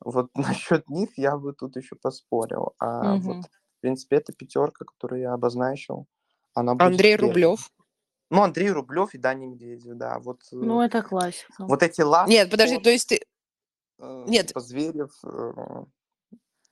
вот 0.00 0.30
насчет 0.34 0.88
них 0.88 1.10
я 1.16 1.36
бы 1.36 1.52
тут 1.52 1.76
еще 1.76 1.96
поспорил. 1.96 2.74
А 2.78 3.14
вот, 3.16 3.36
Мгм. 3.36 3.42
в 3.42 3.80
принципе, 3.80 4.16
эта 4.16 4.32
пятерка, 4.32 4.84
которую 4.84 5.20
я 5.22 5.32
обозначил, 5.32 6.06
она 6.54 6.74
будет 6.74 6.82
Андрей 6.92 7.12
первой. 7.16 7.28
Рублев. 7.28 7.70
Ну, 8.30 8.42
Андрей 8.42 8.70
Рублев 8.70 9.14
и 9.14 9.18
Даня 9.18 9.46
Медведев, 9.46 9.96
да. 9.96 10.18
Вот, 10.20 10.42
э, 10.52 10.56
Ну, 10.56 10.80
это 10.80 11.02
классика. 11.02 11.64
вот 11.66 11.82
эти 11.82 12.00
ласт 12.00 12.28
Нет, 12.30 12.48
подожди, 12.50 12.78
то 12.78 12.90
есть 12.90 13.08
ты... 13.08 13.20
э, 13.98 14.24
нет. 14.28 14.48
типа 14.48 14.60
Зверев, 14.60 15.12
э, 15.24 15.28
В 15.28 15.86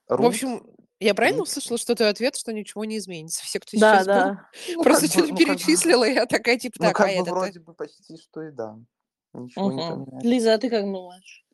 Рут. 0.07 0.25
общем, 0.27 0.65
я 1.01 1.13
правильно 1.13 1.39
Рут. 1.39 1.49
услышала, 1.49 1.77
что 1.77 1.95
твой 1.95 2.09
ответ, 2.09 2.35
что 2.37 2.53
ничего 2.53 2.85
не 2.85 2.97
изменится? 2.97 3.43
Все, 3.43 3.59
кто 3.59 3.77
Да, 3.77 3.95
сейчас 4.03 4.07
был, 4.07 4.13
да. 4.13 4.49
Ну, 4.75 4.83
просто 4.83 5.01
как 5.07 5.11
что-то 5.11 5.27
ну, 5.27 5.37
как 5.37 5.45
перечислила, 5.47 6.03
и 6.07 6.13
я 6.13 6.25
такая, 6.25 6.57
типа, 6.57 6.75
Ну, 6.79 6.85
так, 6.87 6.95
как 6.95 7.05
а 7.07 7.09
бы 7.09 7.15
это... 7.15 7.31
вроде 7.31 7.59
бы 7.59 7.73
почти 7.73 8.17
что 8.17 8.41
и 8.43 8.51
да. 8.51 8.77
Ничего 9.33 9.71
не 9.71 9.77
Мгм. 9.81 10.05
поменяется. 10.05 10.27
Лиза, 10.29 10.53
а 10.53 10.57
ты 10.57 10.69
как 10.69 10.83
думаешь? 10.85 11.45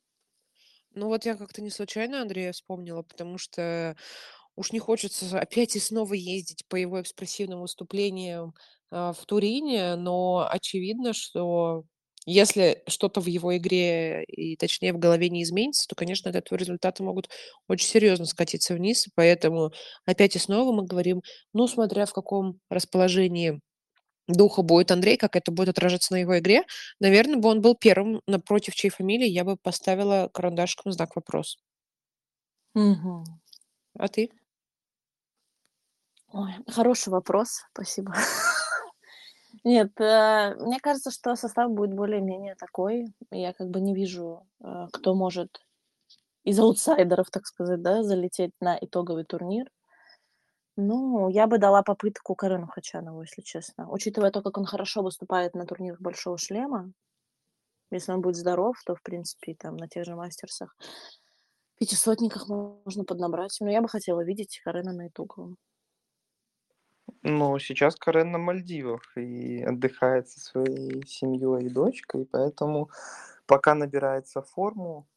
Ну 0.96 1.08
вот 1.08 1.26
я 1.26 1.36
как-то 1.36 1.62
не 1.62 1.70
случайно 1.70 2.22
Андрея 2.22 2.54
вспомнила, 2.54 3.02
потому 3.02 3.38
что 3.38 3.96
уж 4.56 4.72
не 4.72 4.80
хочется 4.80 5.40
опять 5.40 5.76
и 5.76 5.80
снова 5.80 6.14
ездить 6.14 6.66
по 6.70 6.76
его 6.78 7.02
экспрессивным 7.02 7.62
выступлениям 7.62 8.54
а, 8.92 9.12
в 9.14 9.26
Турине, 9.26 9.96
но 9.96 10.48
очевидно, 10.50 11.14
что 11.14 11.84
если 12.26 12.82
что-то 12.88 13.20
в 13.22 13.28
его 13.28 13.56
игре 13.58 14.24
и 14.26 14.56
точнее 14.58 14.94
в 14.94 14.98
голове 15.00 15.30
не 15.30 15.44
изменится, 15.44 15.88
то, 15.88 15.96
конечно, 15.96 16.30
от 16.30 16.36
этого 16.38 16.58
результаты 16.58 17.04
могут 17.04 17.30
очень 17.68 17.88
серьезно 17.88 18.26
скатиться 18.26 18.74
вниз. 18.74 19.08
Поэтому 19.16 19.72
опять 20.06 20.36
и 20.36 20.40
снова 20.40 20.72
мы 20.74 20.86
говорим, 20.86 21.22
ну, 21.54 21.68
смотря 21.68 22.06
в 22.08 22.14
каком 22.14 22.60
расположении 22.70 23.60
духа 24.28 24.62
будет 24.62 24.92
Андрей, 24.92 25.18
как 25.18 25.36
это 25.36 25.52
будет 25.52 25.70
отражаться 25.70 26.14
на 26.14 26.18
его 26.18 26.38
игре, 26.40 26.64
наверное, 27.00 27.38
бы 27.38 27.50
он 27.50 27.62
был 27.62 27.76
первым, 27.76 28.22
напротив 28.28 28.76
чьей 28.76 28.92
фамилии 28.92 29.28
я 29.28 29.44
бы 29.44 29.58
поставила 29.58 30.30
карандашком 30.34 30.92
знак 30.92 31.16
вопрос. 31.16 31.58
Мгм. 32.74 33.24
А 33.98 34.08
ты? 34.08 34.30
Ой, 36.32 36.52
хороший 36.68 37.10
вопрос, 37.10 37.62
спасибо. 37.72 38.14
Нет, 39.64 40.00
э, 40.00 40.56
мне 40.60 40.80
кажется, 40.80 41.12
что 41.12 41.36
состав 41.36 41.72
будет 41.72 41.94
более-менее 41.96 42.56
такой. 42.56 43.06
Я 43.32 43.54
как 43.54 43.70
бы 43.70 43.80
не 43.80 43.96
вижу, 43.96 44.46
э, 44.62 44.88
кто 44.92 45.16
может 45.16 45.62
из 46.44 46.60
аутсайдеров, 46.60 47.30
так 47.32 47.46
сказать, 47.46 47.82
да, 47.82 48.04
залететь 48.04 48.52
на 48.62 48.78
итоговый 48.80 49.26
турнир. 49.26 49.66
Ну, 50.78 51.30
я 51.30 51.48
бы 51.48 51.58
дала 51.58 51.84
попытку 51.84 52.36
Карену 52.36 52.68
Хачанову, 52.68 53.22
если 53.22 53.42
честно. 53.42 53.90
Учитывая 53.90 54.32
то, 54.32 54.42
как 54.42 54.58
он 54.58 54.66
хорошо 54.66 55.04
выступает 55.04 55.56
на 55.56 55.66
турнирах 55.66 56.02
Большого 56.02 56.38
Шлема, 56.38 56.92
если 57.92 58.12
он 58.12 58.22
будет 58.22 58.36
здоров, 58.36 58.76
то, 58.86 58.96
в 58.96 59.02
принципе, 59.02 59.56
там 59.56 59.78
на 59.78 59.88
тех 59.88 60.06
же 60.06 60.16
мастерсах, 60.16 60.76
пятисотниках 61.80 62.50
можно 62.50 63.06
поднабрать. 63.06 63.58
Но 63.62 63.70
я 63.72 63.82
бы 63.82 63.88
хотела 63.88 64.22
видеть 64.24 64.60
Карена 64.64 64.92
на 64.92 65.08
итоговом. 65.08 65.58
Ну, 67.24 67.58
сейчас 67.60 67.96
Карен 67.96 68.32
на 68.32 68.38
Мальдивах 68.38 69.16
и 69.18 69.64
отдыхает 69.64 70.30
со 70.30 70.40
своей 70.40 71.06
семьей 71.08 71.68
и 71.68 71.70
дочкой, 71.70 72.26
поэтому 72.26 72.90
пока 73.46 73.76
набирается 73.76 74.42
форму, 74.42 75.08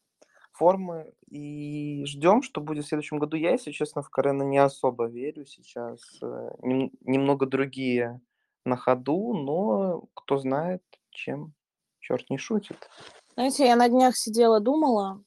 формы 0.59 1.13
и 1.29 2.03
ждем, 2.05 2.41
что 2.41 2.59
будет 2.59 2.83
в 2.85 2.87
следующем 2.89 3.17
году. 3.17 3.37
Я, 3.37 3.51
если 3.51 3.71
честно, 3.71 4.01
в 4.01 4.09
Карена 4.09 4.43
не 4.43 4.57
особо 4.57 5.05
верю 5.05 5.45
сейчас. 5.45 6.01
Э, 6.21 6.51
нем- 6.61 6.91
немного 7.01 7.45
другие 7.45 8.19
на 8.65 8.75
ходу, 8.75 9.33
но 9.33 10.03
кто 10.13 10.37
знает, 10.37 10.83
чем 11.11 11.53
черт 11.99 12.29
не 12.29 12.37
шутит. 12.37 12.89
Знаете, 13.35 13.67
я 13.67 13.75
на 13.77 13.87
днях 13.87 14.17
сидела, 14.17 14.59
думала. 14.59 15.23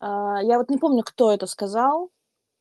а, 0.00 0.42
Я 0.42 0.56
вот 0.58 0.70
не 0.70 0.78
помню, 0.78 1.02
кто 1.04 1.30
это 1.30 1.46
сказал, 1.46 2.10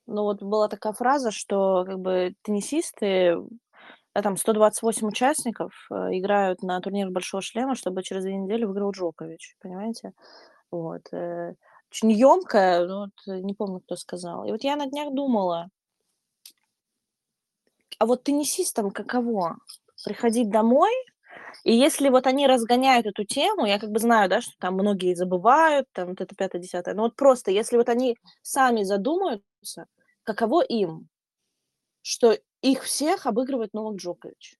но 0.05 0.23
вот 0.23 0.43
была 0.43 0.67
такая 0.67 0.91
фраза, 0.93 1.31
что 1.31 1.85
как 1.85 1.99
бы 1.99 2.35
теннисисты, 2.43 3.37
а 4.13 4.21
там 4.21 4.35
128 4.35 5.07
участников 5.07 5.71
э, 5.89 5.95
играют 6.19 6.61
на 6.61 6.79
турнир 6.81 7.09
Большого 7.09 7.41
Шлема, 7.41 7.75
чтобы 7.75 8.03
через 8.03 8.23
две 8.23 8.35
недели 8.35 8.65
выиграл 8.65 8.91
Джокович, 8.91 9.55
понимаете? 9.61 10.11
Вот. 10.71 11.03
Очень 11.91 12.11
емкая, 12.13 12.85
но 12.87 12.99
вот 13.01 13.33
э, 13.33 13.39
не 13.41 13.53
помню, 13.53 13.81
кто 13.81 13.95
сказал. 13.95 14.45
И 14.45 14.51
вот 14.51 14.63
я 14.63 14.75
на 14.75 14.87
днях 14.87 15.13
думала, 15.13 15.69
а 17.99 18.05
вот 18.05 18.23
теннисистам 18.23 18.91
каково? 18.91 19.57
Приходить 20.03 20.49
домой 20.49 20.91
и 21.63 21.73
если 21.73 22.09
вот 22.09 22.27
они 22.27 22.47
разгоняют 22.47 23.05
эту 23.05 23.23
тему, 23.23 23.65
я 23.65 23.79
как 23.79 23.91
бы 23.91 23.99
знаю, 23.99 24.29
да, 24.29 24.41
что 24.41 24.53
там 24.59 24.73
многие 24.75 25.13
забывают, 25.13 25.87
там 25.91 26.09
вот 26.09 26.21
это 26.21 26.35
пятое, 26.35 26.61
десятое, 26.61 26.95
но 26.95 27.03
вот 27.03 27.15
просто 27.15 27.51
если 27.51 27.77
вот 27.77 27.89
они 27.89 28.17
сами 28.41 28.83
задумаются, 28.83 29.87
каково 30.23 30.63
им, 30.63 31.07
что 32.01 32.37
их 32.61 32.83
всех 32.83 33.27
обыгрывает 33.27 33.73
Новак 33.73 33.97
Джокович. 33.97 34.57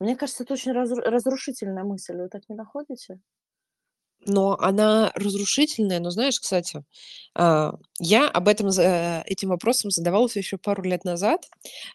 Мне 0.00 0.16
кажется, 0.16 0.44
это 0.44 0.54
очень 0.54 0.72
разру- 0.72 1.02
разрушительная 1.02 1.84
мысль, 1.84 2.16
вы 2.16 2.28
так 2.28 2.48
не 2.48 2.54
находите? 2.54 3.20
Но 4.28 4.56
она 4.60 5.10
разрушительная. 5.14 6.00
Но 6.00 6.10
знаешь, 6.10 6.38
кстати, 6.40 6.84
а, 7.34 7.74
я 8.00 8.28
об 8.28 8.48
этом, 8.48 8.68
этим 8.68 9.50
вопросом 9.50 9.90
задавалась 9.90 10.36
еще 10.36 10.58
пару 10.58 10.82
лет 10.82 11.04
назад 11.04 11.42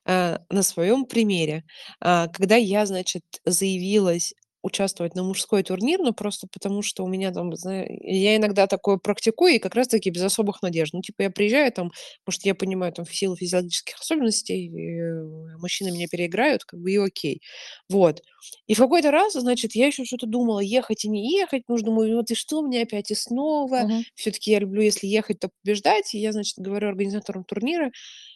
а, 0.06 0.40
на 0.50 0.64
своем 0.64 1.06
примере, 1.06 1.64
А, 2.02 2.28
когда 2.30 2.56
я, 2.58 2.86
значит, 2.88 3.24
заявилась 3.46 4.34
участвовать 4.64 5.14
на 5.16 5.24
мужской 5.24 5.62
турнир, 5.64 6.00
но 6.00 6.14
просто 6.14 6.48
потому, 6.52 6.82
что 6.82 7.04
у 7.04 7.08
меня 7.08 7.32
там, 7.32 7.56
зна- 7.56 7.86
я 7.88 8.36
иногда 8.38 8.66
такое 8.68 8.98
практикую, 8.98 9.56
и 9.56 9.60
как 9.60 9.76
раз-таки 9.76 10.10
без 10.10 10.24
особых 10.24 10.62
надежд. 10.64 10.94
Ну, 10.94 11.02
типа, 11.02 11.24
я 11.24 11.30
приезжаю 11.30 11.72
там, 11.72 11.92
может, 12.26 12.44
я 12.46 12.56
понимаю, 12.56 12.94
там, 12.94 13.06
в 13.06 13.16
силу 13.16 13.36
физиологических 13.36 14.00
особенностей, 14.00 14.70
э, 14.70 15.58
мужчины 15.60 15.92
меня 15.92 16.08
переиграют, 16.10 16.64
как 16.66 16.80
бы 16.80 16.92
и 16.92 16.98
окей. 16.98 17.42
Вот. 17.90 18.22
И 18.68 18.74
в 18.74 18.78
какой-то 18.78 19.12
раз, 19.12 19.34
значит, 19.34 19.76
я 19.76 19.88
еще 19.88 20.06
что-то 20.06 20.28
думала, 20.28 20.60
ехать 20.60 21.06
и 21.06 21.10
не 21.10 21.32
ехать. 21.38 21.64
Ну, 21.68 21.78
думаю, 21.78 22.16
вот 22.18 22.32
и 22.32 22.36
что 22.36 22.62
мне 22.62 22.82
опять 22.84 23.12
и 23.12 23.16
снова. 23.16 23.86
Мгм. 23.86 24.04
Все-таки 24.16 24.52
я 24.52 24.60
люблю, 24.60 24.82
если 24.82 25.08
ехать, 25.08 25.40
то 25.40 25.50
побеждать. 25.64 26.14
И 26.14 26.20
я, 26.20 26.32
значит, 26.32 26.56
говорю 26.58 26.90
организаторам 26.90 27.44
турнира, 27.44 27.92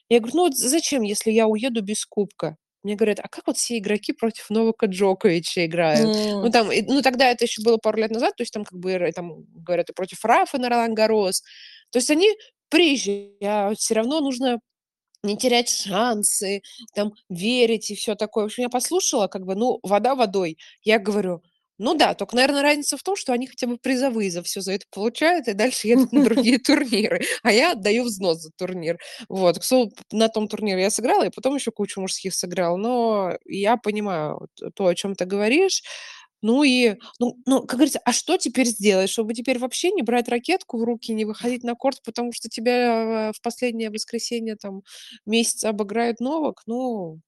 я 0.09 0.19
говорю, 0.19 0.35
ну 0.37 0.43
вот 0.45 0.57
зачем, 0.57 1.03
если 1.03 1.31
я 1.31 1.47
уеду 1.47 1.81
без 1.83 2.05
кубка? 2.05 2.57
Мне 2.87 2.95
говорят, 2.95 3.19
а 3.21 3.27
как 3.27 3.47
вот 3.47 3.57
все 3.57 3.77
игроки 3.77 4.13
против 4.13 4.49
Новака 4.49 4.87
Джоковича 4.87 5.65
играют? 5.65 6.13
Ну, 6.41 6.45
М, 6.47 6.51
там, 6.51 6.69
ну, 6.87 7.01
тогда 7.01 7.29
это 7.29 7.45
еще 7.45 7.61
было 7.61 7.77
пару 7.77 7.97
лет 7.99 8.11
назад, 8.11 8.35
то 8.37 8.41
есть 8.43 8.53
там 8.53 8.63
как 8.65 8.79
бы 8.79 9.11
там 9.15 9.43
говорят 9.55 9.89
и 9.89 9.93
против 9.93 10.23
Рафа 10.25 10.57
на 10.57 10.69
Ролан 10.69 10.93
Гарос. 10.95 11.43
То 11.91 11.99
есть 11.99 12.09
они 12.11 12.29
приезжают, 12.69 13.79
все 13.79 13.93
равно 13.95 14.21
нужно 14.21 14.59
не 15.23 15.37
терять 15.37 15.69
шансы, 15.69 16.61
там, 16.95 17.13
верить 17.29 17.89
и 17.91 17.95
все 17.95 18.15
такое. 18.15 18.43
В 18.45 18.47
общем, 18.47 18.63
я 18.63 18.69
послушала, 18.69 19.27
как 19.27 19.45
бы, 19.45 19.55
ну, 19.55 19.79
вода 19.83 20.15
водой. 20.15 20.57
Я 20.83 20.99
говорю, 20.99 21.43
ну 21.77 21.93
да, 21.95 22.13
только, 22.15 22.35
наверное, 22.35 22.61
разница 22.61 22.97
в 22.97 23.03
том, 23.03 23.15
что 23.15 23.33
они 23.33 23.47
хотя 23.47 23.67
бы 23.67 23.77
призовые 23.77 24.31
за 24.31 24.41
все 24.43 24.61
за 24.61 24.73
это 24.73 24.85
получают 24.91 25.47
и 25.47 25.53
дальше 25.53 25.87
едут 25.87 26.11
на 26.11 26.23
другие 26.23 26.57
турниры, 26.59 27.21
а 27.43 27.51
я 27.51 27.73
отдаю 27.73 28.03
взнос 28.05 28.39
за 28.41 28.51
турнир. 28.57 28.99
Вот, 29.29 29.59
к 29.59 29.63
слову, 29.63 29.91
на 30.11 30.27
том 30.29 30.47
турнире 30.47 30.81
я 30.81 30.89
сыграла, 30.89 31.25
и 31.27 31.29
потом 31.29 31.55
еще 31.55 31.71
кучу 31.71 32.01
мужских 32.01 32.33
сыграла, 32.33 32.77
но 32.77 33.37
я 33.45 33.77
понимаю 33.77 34.47
то, 34.75 34.87
о 34.87 34.95
чем 34.95 35.15
ты 35.15 35.25
говоришь. 35.25 35.83
Ну 36.43 36.63
и, 36.63 36.95
ну, 37.19 37.35
ну, 37.47 37.61
как 37.61 37.77
говорится, 37.77 37.99
а 38.05 38.13
что 38.13 38.37
теперь 38.37 38.67
сделать, 38.67 39.09
чтобы 39.09 39.33
теперь 39.33 39.57
вообще 39.59 39.89
не 39.91 40.03
брать 40.03 40.29
ракетку 40.29 40.77
в 40.77 40.83
руки, 40.83 41.11
не 41.13 41.25
выходить 41.25 41.63
на 41.63 41.73
корт, 41.75 42.01
потому 42.05 42.31
что 42.31 42.47
тебя 42.47 43.29
э, 43.29 43.33
в 43.33 43.41
последнее 43.41 43.89
воскресенье 43.89 44.55
там 44.55 44.83
месяца 45.25 45.69
обыграет 45.69 46.19
Новак? 46.19 46.61
Ну, 46.67 47.19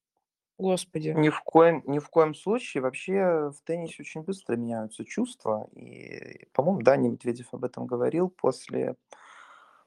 господи. 0.60 1.14
Ни 1.16 1.28
в 1.28 1.40
коем, 1.40 1.82
ни 1.86 1.98
в 1.98 2.08
коем 2.08 2.34
случае. 2.34 2.82
Вообще 2.82 3.50
в 3.50 3.60
теннисе 3.64 3.96
очень 4.00 4.22
быстро 4.22 4.56
меняются 4.56 5.04
чувства. 5.04 5.68
И, 5.74 6.46
по-моему, 6.52 6.82
Даня 6.82 7.10
Медведев 7.10 7.52
об 7.52 7.64
этом 7.64 7.86
говорил 7.86 8.28
после 8.28 8.96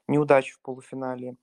неудачи 0.08 0.54
в 0.54 0.62
полуфинале 0.62 1.36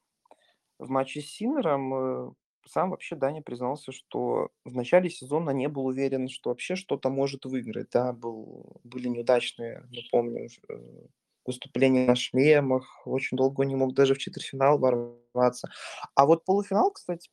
в 0.78 0.88
матче 0.90 1.20
с 1.20 1.26
Синером. 1.26 1.94
э, 1.94 2.32
Сам 2.66 2.90
вообще 2.90 3.16
Даня 3.16 3.42
признался, 3.42 3.92
что 3.92 4.50
в 4.64 4.74
начале 4.74 5.10
сезона 5.10 5.50
не 5.50 5.68
был 5.68 5.86
уверен, 5.86 6.28
что 6.28 6.50
вообще 6.50 6.76
что-то 6.76 7.10
может 7.10 7.44
выиграть. 7.44 7.90
Да, 7.92 8.12
был, 8.12 8.80
были 8.84 9.08
неудачные, 9.08 9.86
мы 9.90 10.02
помним, 10.10 10.48
э, 10.68 11.06
выступления 11.46 12.06
на 12.06 12.16
шлемах. 12.16 13.06
Очень 13.06 13.36
долго 13.36 13.64
не 13.64 13.76
мог 13.76 13.94
даже 13.94 14.14
в 14.14 14.18
четвертьфинал 14.18 14.78
ворваться. 14.78 15.70
А 16.14 16.26
вот 16.26 16.44
полуфинал, 16.44 16.90
кстати, 16.92 17.30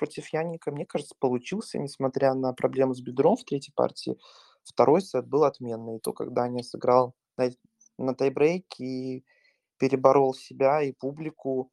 против 0.00 0.32
Яника, 0.32 0.70
мне 0.70 0.86
кажется, 0.86 1.14
получился, 1.18 1.78
несмотря 1.78 2.32
на 2.32 2.54
проблемы 2.54 2.94
с 2.94 3.00
бедром 3.00 3.36
в 3.36 3.44
третьей 3.44 3.74
партии. 3.74 4.16
Второй 4.64 5.02
сет 5.02 5.26
был 5.26 5.44
отменный. 5.44 5.96
И 5.96 6.00
то, 6.00 6.14
когда 6.14 6.42
Даня 6.42 6.62
сыграл 6.62 7.14
на, 7.36 7.50
на 7.98 8.14
тайбрейк 8.14 8.80
и 8.80 9.24
переборол 9.76 10.32
себя 10.34 10.82
и 10.82 10.92
публику. 10.92 11.70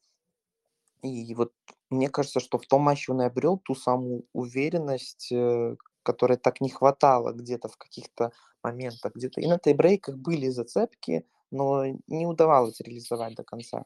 И 1.03 1.33
вот 1.35 1.53
мне 1.89 2.09
кажется, 2.09 2.41
что 2.41 2.57
в 2.57 2.67
том 2.67 2.81
матче 2.81 3.13
он 3.13 3.21
и 3.21 3.25
обрел 3.25 3.57
ту 3.57 3.75
самую 3.75 4.25
уверенность, 4.33 5.31
э, 5.31 5.77
которой 6.03 6.37
так 6.37 6.59
не 6.59 6.69
хватало 6.69 7.31
где-то 7.31 7.69
в 7.69 7.77
каких-то 7.77 8.33
моментах. 8.61 9.15
Где-то 9.15 9.39
и 9.39 9.47
на 9.47 9.57
тайбрейках 9.57 10.17
были 10.17 10.49
зацепки, 10.49 11.25
но 11.49 11.85
не 12.07 12.27
удавалось 12.27 12.81
реализовать 12.81 13.35
до 13.35 13.45
конца. 13.45 13.85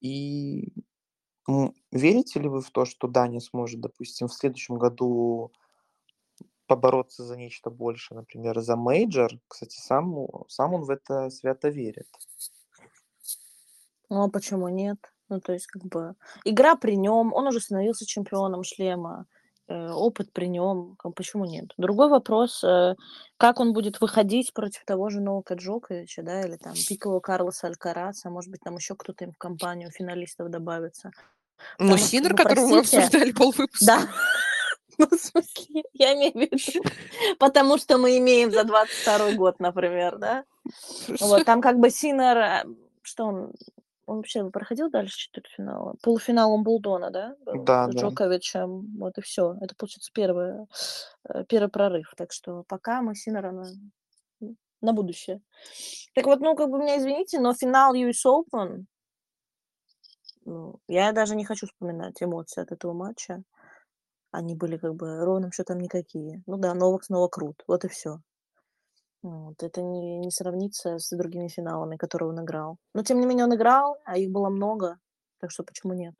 И 0.00 0.72
верите 1.92 2.40
ли 2.40 2.48
вы 2.48 2.60
в 2.60 2.70
то, 2.70 2.84
что 2.84 3.08
Даня 3.08 3.40
сможет, 3.40 3.80
допустим, 3.80 4.28
в 4.28 4.34
следующем 4.34 4.78
году 4.78 5.52
побороться 6.66 7.24
за 7.24 7.36
нечто 7.36 7.70
больше, 7.70 8.14
например, 8.14 8.60
за 8.60 8.76
мейджор? 8.76 9.32
Кстати, 9.48 9.78
сам, 9.78 10.26
сам 10.48 10.74
он 10.74 10.82
в 10.82 10.90
это 10.90 11.30
свято 11.30 11.68
верит. 11.68 12.08
Ну, 14.08 14.24
а 14.24 14.28
почему 14.28 14.68
нет? 14.68 14.98
Ну, 15.28 15.40
то 15.40 15.52
есть, 15.52 15.66
как 15.66 15.82
бы, 15.84 16.14
игра 16.44 16.76
при 16.76 16.96
нем, 16.96 17.32
он 17.32 17.48
уже 17.48 17.60
становился 17.60 18.06
чемпионом 18.06 18.62
шлема, 18.62 19.26
э, 19.66 19.90
опыт 19.90 20.32
при 20.32 20.46
нем, 20.46 20.96
почему 21.16 21.44
нет? 21.44 21.72
Другой 21.76 22.08
вопрос, 22.08 22.62
э, 22.62 22.94
как 23.36 23.58
он 23.58 23.72
будет 23.72 24.00
выходить 24.00 24.52
против 24.52 24.84
того 24.84 25.10
же 25.10 25.20
Новака 25.20 25.54
Джоковича, 25.56 26.22
да, 26.22 26.42
или 26.42 26.56
там 26.56 26.74
Пикового 26.74 27.18
Карлоса 27.18 27.66
Алькараса, 27.66 28.30
может 28.30 28.52
быть, 28.52 28.60
там 28.60 28.76
еще 28.76 28.94
кто-то 28.94 29.24
им 29.24 29.32
в 29.32 29.38
компанию 29.38 29.90
финалистов 29.90 30.50
добавится. 30.50 31.10
Ну, 31.78 31.84
Потому 31.86 31.98
что, 31.98 32.06
Синер, 32.08 32.30
ну, 32.30 32.36
которого 32.36 32.66
мы 32.66 32.78
обсуждали 32.80 33.32
полвыпуска. 33.32 33.86
Да. 33.86 34.08
Ну, 34.98 35.06
в 35.08 35.20
смысле, 35.20 35.82
я 35.92 36.14
имею 36.14 36.32
в 36.32 36.36
виду, 36.36 36.82
потому 37.38 37.76
что 37.76 37.98
мы 37.98 38.16
имеем 38.16 38.50
за 38.50 38.64
22 38.64 39.32
год, 39.32 39.60
например, 39.60 40.16
да? 40.16 40.44
Вот, 41.20 41.44
там 41.44 41.60
как 41.60 41.78
бы 41.78 41.90
Синер, 41.90 42.38
э, 42.38 42.64
что 43.02 43.26
он, 43.26 43.52
он 44.06 44.16
вообще 44.16 44.48
проходил 44.48 44.88
дальше 44.88 45.18
четвертьфинала? 45.18 45.96
Полуфинал 46.02 46.54
Умблдона, 46.54 47.10
да? 47.10 47.36
Да, 47.44 47.90
С 47.90 47.94
да. 47.94 48.00
Джоковичем, 48.00 48.96
вот 48.98 49.18
и 49.18 49.20
все. 49.20 49.56
Это, 49.60 49.74
получается, 49.76 50.10
первый, 50.14 50.66
э, 51.28 51.44
первый 51.46 51.68
прорыв. 51.68 52.14
Так 52.16 52.32
что 52.32 52.64
пока 52.66 53.02
мы 53.02 53.14
Синера 53.14 53.52
на, 53.52 53.66
на 54.80 54.92
будущее. 54.94 55.42
Так 56.14 56.24
вот, 56.24 56.40
ну, 56.40 56.56
как 56.56 56.70
бы 56.70 56.78
меня 56.78 56.96
извините, 56.98 57.38
но 57.38 57.52
финал 57.52 57.94
US 57.94 58.24
Open, 58.24 58.84
ну, 60.46 60.78
я 60.88 61.12
даже 61.12 61.34
не 61.34 61.44
хочу 61.44 61.66
вспоминать 61.66 62.22
эмоции 62.22 62.62
от 62.62 62.70
этого 62.72 62.92
матча. 62.92 63.42
Они 64.30 64.54
были 64.54 64.76
как 64.76 64.94
бы 64.94 65.24
ровным 65.24 65.50
счетом 65.50 65.78
никакие. 65.80 66.42
Ну 66.46 66.56
да, 66.56 66.72
Новак 66.74 67.04
снова 67.04 67.28
крут. 67.28 67.64
Вот 67.66 67.84
и 67.84 67.88
все. 67.88 68.20
Вот. 69.22 69.60
Это 69.62 69.82
не, 69.82 70.18
не 70.18 70.30
сравнится 70.30 70.98
с 70.98 71.10
другими 71.16 71.48
финалами, 71.48 71.96
которые 71.96 72.30
он 72.30 72.44
играл. 72.44 72.76
Но 72.94 73.02
тем 73.02 73.18
не 73.20 73.26
менее 73.26 73.44
он 73.44 73.54
играл, 73.54 73.96
а 74.04 74.16
их 74.16 74.30
было 74.30 74.48
много. 74.48 74.98
Так 75.40 75.50
что 75.50 75.64
почему 75.64 75.94
нет? 75.94 76.14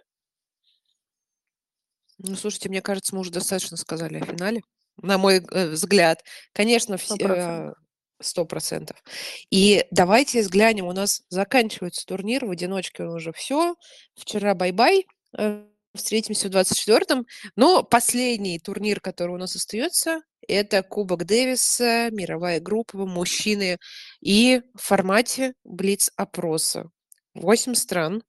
Ну, 2.18 2.34
слушайте, 2.34 2.68
мне 2.68 2.82
кажется, 2.82 3.14
мы 3.14 3.20
уже 3.20 3.30
достаточно 3.30 3.76
сказали 3.76 4.18
о 4.18 4.24
финале, 4.24 4.62
на 4.96 5.18
мой 5.18 5.38
э, 5.38 5.68
взгляд. 5.68 6.24
Конечно, 6.52 6.96
Сто 6.96 7.14
вс- 7.14 7.18
процентов. 7.18 7.78
э, 7.78 7.85
сто 8.20 8.44
процентов. 8.44 9.02
И 9.50 9.84
давайте 9.90 10.40
взглянем, 10.40 10.86
у 10.86 10.92
нас 10.92 11.22
заканчивается 11.28 12.06
турнир, 12.06 12.46
в 12.46 12.50
одиночке 12.50 13.04
уже 13.04 13.32
все. 13.32 13.74
Вчера 14.14 14.54
bye-bye. 14.54 15.06
э, 15.38 15.64
встретимся 15.94 16.48
в 16.48 16.52
24-м. 16.52 17.26
Но 17.56 17.82
последний 17.82 18.58
турнир, 18.58 19.00
который 19.00 19.32
у 19.32 19.38
нас 19.38 19.56
остается, 19.56 20.20
это 20.46 20.82
Кубок 20.82 21.24
Дэвиса, 21.24 22.10
мировая 22.12 22.60
группа, 22.60 23.06
мужчины. 23.06 23.78
И 24.20 24.62
в 24.74 24.82
формате 24.82 25.54
Блиц-опроса. 25.64 26.90
Восемь 27.34 27.74
стран. 27.74 28.22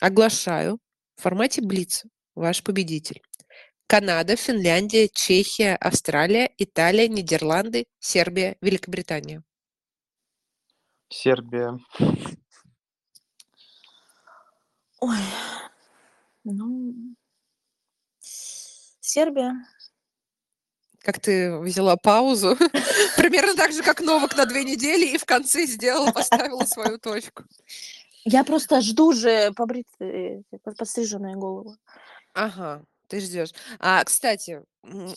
Оглашаю. 0.00 0.78
В 1.16 1.22
формате 1.22 1.62
Блиц. 1.62 2.04
Ваш 2.34 2.62
победитель. 2.62 3.22
Канада, 3.92 4.36
Финляндия, 4.36 5.06
Чехия, 5.06 5.76
Австралия, 5.76 6.50
Италия, 6.56 7.08
Нидерланды, 7.08 7.84
Сербия, 7.98 8.56
Великобритания. 8.62 9.42
Сербия. 11.10 11.78
Ой, 14.98 15.18
ну, 16.42 16.94
Сербия. 18.18 19.52
Как 21.00 21.20
ты 21.20 21.58
взяла 21.58 21.98
паузу, 21.98 22.56
примерно 23.18 23.54
так 23.54 23.72
же, 23.72 23.82
как 23.82 24.00
Новак 24.00 24.34
на 24.38 24.46
две 24.46 24.64
недели, 24.64 25.04
и 25.04 25.18
в 25.18 25.26
конце 25.26 25.66
сделала, 25.66 26.12
поставила 26.12 26.64
свою 26.64 26.96
точку. 26.96 27.44
Я 28.24 28.42
просто 28.42 28.80
жду 28.80 29.12
же 29.12 29.52
побритые, 29.52 30.44
подстриженные 30.78 31.36
головы. 31.36 31.76
Ага, 32.32 32.86
ты 33.12 33.20
ждешь. 33.20 33.50
А, 33.78 34.02
кстати, 34.04 34.62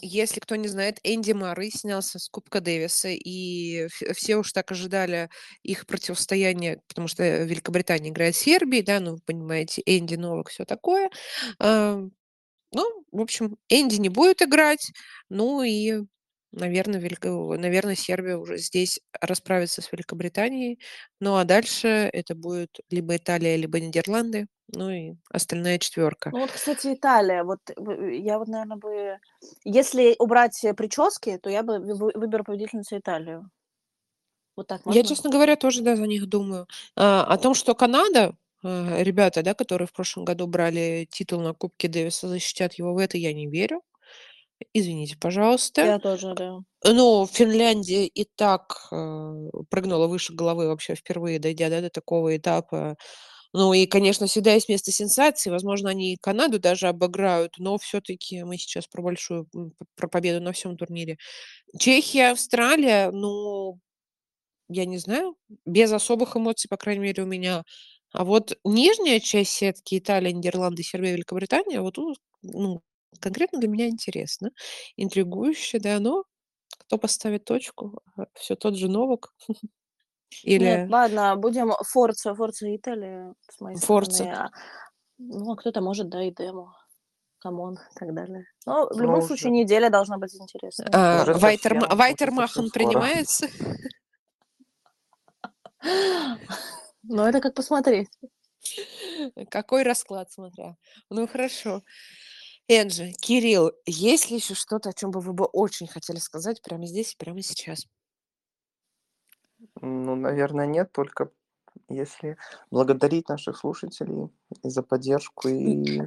если 0.01 0.41
кто 0.41 0.58
не 0.58 0.67
знает, 0.67 0.99
Энди 1.03 1.31
Мары 1.31 1.69
снялся 1.71 2.19
с 2.19 2.27
Кубка 2.27 2.60
Дэвиса, 2.60 3.08
и 3.10 3.88
все 4.13 4.36
уж 4.36 4.51
так 4.51 4.69
ожидали 4.71 5.29
их 5.63 5.86
противостояния, 5.88 6.81
потому 6.89 7.08
что 7.08 7.23
Великобритания 7.45 8.10
играет 8.10 8.36
с 8.36 8.39
Сербией, 8.39 8.84
да, 8.84 8.99
ну, 8.99 9.13
вы 9.13 9.19
понимаете, 9.25 9.81
Энди 9.86 10.15
Новак, 10.15 10.49
все 10.49 10.65
такое. 10.65 11.10
А, 11.60 12.01
ну, 12.73 13.05
в 13.12 13.21
общем, 13.21 13.58
Энди 13.69 13.95
не 13.97 14.10
будет 14.10 14.41
играть, 14.41 14.91
ну 15.29 15.63
и 15.63 16.01
Наверное, 16.56 17.00
Велико... 17.00 17.56
Наверное, 17.58 17.96
Сербия 17.96 18.38
уже 18.38 18.58
здесь 18.58 19.02
расправится 19.20 19.82
с 19.82 19.91
Великобританией. 19.91 20.80
Ну 21.20 21.36
а 21.36 21.44
дальше 21.44 22.10
это 22.13 22.34
будет 22.34 22.80
либо 22.89 23.18
Италия, 23.18 23.58
либо 23.58 23.80
Нидерланды, 23.80 24.48
ну 24.74 24.89
и 24.89 25.15
остальная 25.30 25.80
четверка. 25.80 26.30
Ну 26.32 26.39
вот, 26.39 26.52
кстати, 26.52 26.94
Италия. 26.94 27.44
Вот 27.44 27.60
я 27.78 28.39
вот, 28.39 28.48
наверное, 28.48 28.78
бы... 28.78 29.18
Если 29.65 30.15
убрать 30.18 30.65
прически, 30.78 31.38
то 31.38 31.50
я 31.50 31.62
бы 31.62 31.80
выберу 31.80 32.46
победительницу 32.46 32.98
Италию. 32.98 33.50
Вот 34.56 34.68
так 34.68 34.86
можно? 34.86 34.98
Я, 34.98 35.06
честно 35.06 35.30
говоря, 35.30 35.58
тоже 35.58 35.82
да, 35.82 35.98
за 35.98 36.08
них 36.08 36.28
думаю. 36.28 36.68
А, 36.96 37.26
о 37.26 37.38
том, 37.38 37.54
что 37.54 37.76
Канада, 37.76 38.38
а, 38.63 39.02
ребята, 39.04 39.44
да, 39.44 39.54
которые 39.54 39.89
в 39.89 39.94
прошлом 39.94 40.24
году 40.24 40.48
брали 40.48 41.06
титул 41.12 41.41
на 41.41 41.54
Кубке 41.54 41.89
Дэвиса, 41.89 42.30
защитят 42.30 42.76
его 42.76 42.94
в 42.94 42.98
это, 42.98 43.18
я 43.18 43.34
не 43.34 43.48
верю. 43.48 43.82
Извините, 44.74 45.18
пожалуйста. 45.20 45.86
Я 45.86 46.00
тоже, 46.00 46.34
да. 46.34 46.60
Ну, 46.84 47.28
Финляндия 47.28 48.06
и 48.06 48.26
так 48.36 48.88
э, 48.91 49.50
прыгнула 49.70 50.08
выше 50.08 50.34
головы 50.34 50.68
вообще 50.68 50.96
впервые, 50.96 51.39
дойдя 51.39 51.70
да, 51.70 51.82
до 51.82 51.89
такого 51.89 52.36
этапа. 52.38 52.96
Ну 53.54 53.74
и, 53.74 53.86
конечно, 53.86 54.28
всегда 54.28 54.54
есть 54.54 54.68
место 54.70 54.91
сенсации. 54.91 55.50
Возможно, 55.50 55.89
они 55.89 56.13
и 56.13 56.18
Канаду 56.18 56.60
даже 56.60 56.88
обыграют, 56.88 57.54
но 57.58 57.78
все-таки 57.78 58.44
мы 58.44 58.58
сейчас 58.58 58.88
про 58.88 59.02
большую, 59.02 59.48
про 59.96 60.08
победу 60.10 60.44
на 60.44 60.52
всем 60.52 60.78
турнире. 60.78 61.18
Чехия, 61.80 62.32
Австралия, 62.32 63.12
ну, 63.12 63.80
я 64.70 64.86
не 64.86 64.98
знаю, 64.98 65.36
без 65.65 65.91
особых 65.91 66.36
эмоций, 66.38 66.68
по 66.70 66.78
крайней 66.78 67.02
мере, 67.02 67.24
у 67.24 67.28
меня. 67.28 67.63
А 68.13 68.26
вот 68.26 68.58
нижняя 68.63 69.20
часть 69.20 69.52
сетки 69.52 70.00
Италия, 70.00 70.34
Нидерланды, 70.34 70.84
Сербия, 70.84 71.13
Великобритания, 71.13 71.82
вот 71.82 71.96
тут, 71.96 72.18
ну, 72.44 72.82
конкретно 73.20 73.60
для 73.60 73.70
меня 73.70 73.88
интересно, 73.88 74.52
интригующе, 74.98 75.80
да, 75.80 76.00
но 76.00 76.24
кто 76.80 76.98
поставит 76.98 77.46
точку? 77.46 78.02
Все 78.34 78.56
тот 78.56 78.76
же 78.76 78.88
Новак? 78.89 79.34
Нет, 80.44 80.89
ладно, 80.89 81.36
будем 81.36 81.72
Forza, 81.84 82.34
Forza 82.36 82.76
Italia 82.76 83.34
с 83.50 83.62
моей 83.62 83.78
Forza. 83.78 84.12
стороны. 84.13 84.36
А, 84.36 84.52
ну, 85.18 85.52
а 85.52 85.56
кто-то 85.56 85.82
может, 85.82 86.10
да, 86.10 86.24
idemo. 86.24 86.32
Come 86.34 86.76
on, 87.39 87.76
и 87.76 88.00
так 88.00 88.13
далее. 88.13 88.46
Но 88.65 88.88
в 88.89 89.00
любом 89.00 89.20
Ну, 89.20 89.28
случае 89.28 89.52
уже. 89.52 89.62
неделя 89.63 89.89
должна 89.91 90.18
быть 90.18 90.34
интересной. 90.36 90.88
А, 90.91 91.22
Уже 91.22 91.34
Weiterma- 91.34 91.58
совсем, 91.60 91.78
уже 91.88 91.96
Weitermachen 91.95 92.67
скоро. 92.68 92.84
принимается? 92.86 93.48
Ну, 97.04 97.24
это 97.24 97.39
как 97.39 97.54
посмотреть. 97.54 98.10
Какой 99.52 99.84
расклад, 99.84 100.32
смотря. 100.32 100.76
Ну, 101.12 101.28
хорошо. 101.28 101.84
Энджи, 102.67 103.12
Кирилл, 103.21 103.71
есть 103.86 104.32
ли 104.32 104.38
еще 104.38 104.56
что-то, 104.56 104.89
о 104.89 104.93
чем 104.93 105.12
бы 105.12 105.19
вы 105.19 105.34
бы 105.34 105.45
очень 105.45 105.88
хотели 105.88 106.17
сказать 106.17 106.62
прямо 106.63 106.86
здесь 106.88 107.13
и 107.13 107.17
прямо 107.17 107.41
сейчас? 107.43 107.86
Ну, 109.82 110.15
наверное, 110.15 110.65
нет, 110.65 110.91
только 110.91 111.32
если 111.89 112.38
благодарить 112.71 113.30
наших 113.30 113.58
слушателей 113.58 114.30
за 114.63 114.82
поддержку 114.82 115.47
и 115.49 116.01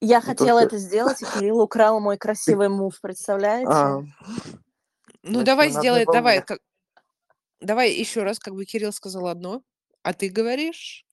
Я 0.00 0.18
И 0.18 0.22
хотела 0.22 0.60
что- 0.60 0.66
это 0.66 0.78
сделать, 0.78 1.22
и 1.22 1.24
Кирилл 1.24 1.60
украл 1.60 2.00
мой 2.00 2.18
красивый 2.18 2.68
мув, 2.68 3.00
представляете? 3.00 3.70
а, 3.70 4.00
Ну, 4.00 4.10
Значит, 5.22 5.46
давай 5.46 5.70
сделай, 5.70 6.04
давай, 6.04 6.42
как... 6.42 6.58
давай 7.60 7.92
еще 7.94 8.22
раз, 8.24 8.38
как 8.38 8.54
бы 8.54 8.66
Кирилл 8.66 8.92
сказал 8.92 9.28
одно, 9.28 9.62
а 10.02 10.12
ты 10.12 10.28
говоришь? 10.28 11.06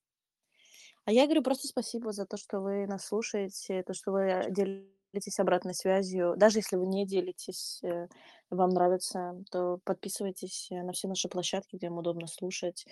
А 1.06 1.12
я 1.12 1.26
говорю 1.26 1.42
просто 1.42 1.68
спасибо 1.68 2.12
за 2.12 2.26
то, 2.26 2.38
что 2.38 2.60
вы 2.60 2.86
нас 2.88 3.06
слушаете, 3.06 3.84
то, 3.84 3.94
что 3.94 4.12
вы 4.12 4.46
делитесь 4.50 5.40
обратной 5.40 5.74
связью. 5.74 6.36
Даже 6.38 6.60
если 6.60 6.76
вы 6.76 6.86
не 6.86 7.06
делитесь, 7.08 7.80
э, 7.84 8.08
вам 8.50 8.70
нравится, 8.70 9.36
то 9.50 9.80
подписывайтесь 9.84 10.70
э, 10.72 10.84
на 10.84 10.94
все 10.94 11.08
наши 11.08 11.28
площадки, 11.28 11.76
где 11.76 11.88
им 11.88 11.98
удобно 11.98 12.28
слушать. 12.28 12.86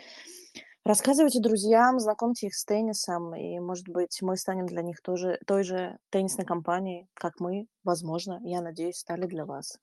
Рассказывайте 0.86 1.40
друзьям, 1.40 2.00
знакомьте 2.00 2.48
их 2.48 2.56
с 2.56 2.66
теннисом, 2.66 3.36
и, 3.36 3.60
может 3.60 3.88
быть, 3.90 4.18
мы 4.22 4.38
станем 4.38 4.66
для 4.66 4.82
них 4.82 5.02
тоже 5.02 5.40
той 5.46 5.64
же 5.64 5.98
теннисной 6.10 6.46
компанией, 6.46 7.08
как 7.14 7.40
мы, 7.40 7.68
возможно, 7.84 8.40
я 8.44 8.62
надеюсь, 8.62 8.98
стали 8.98 9.28
для 9.28 9.46
вас. 9.46 9.78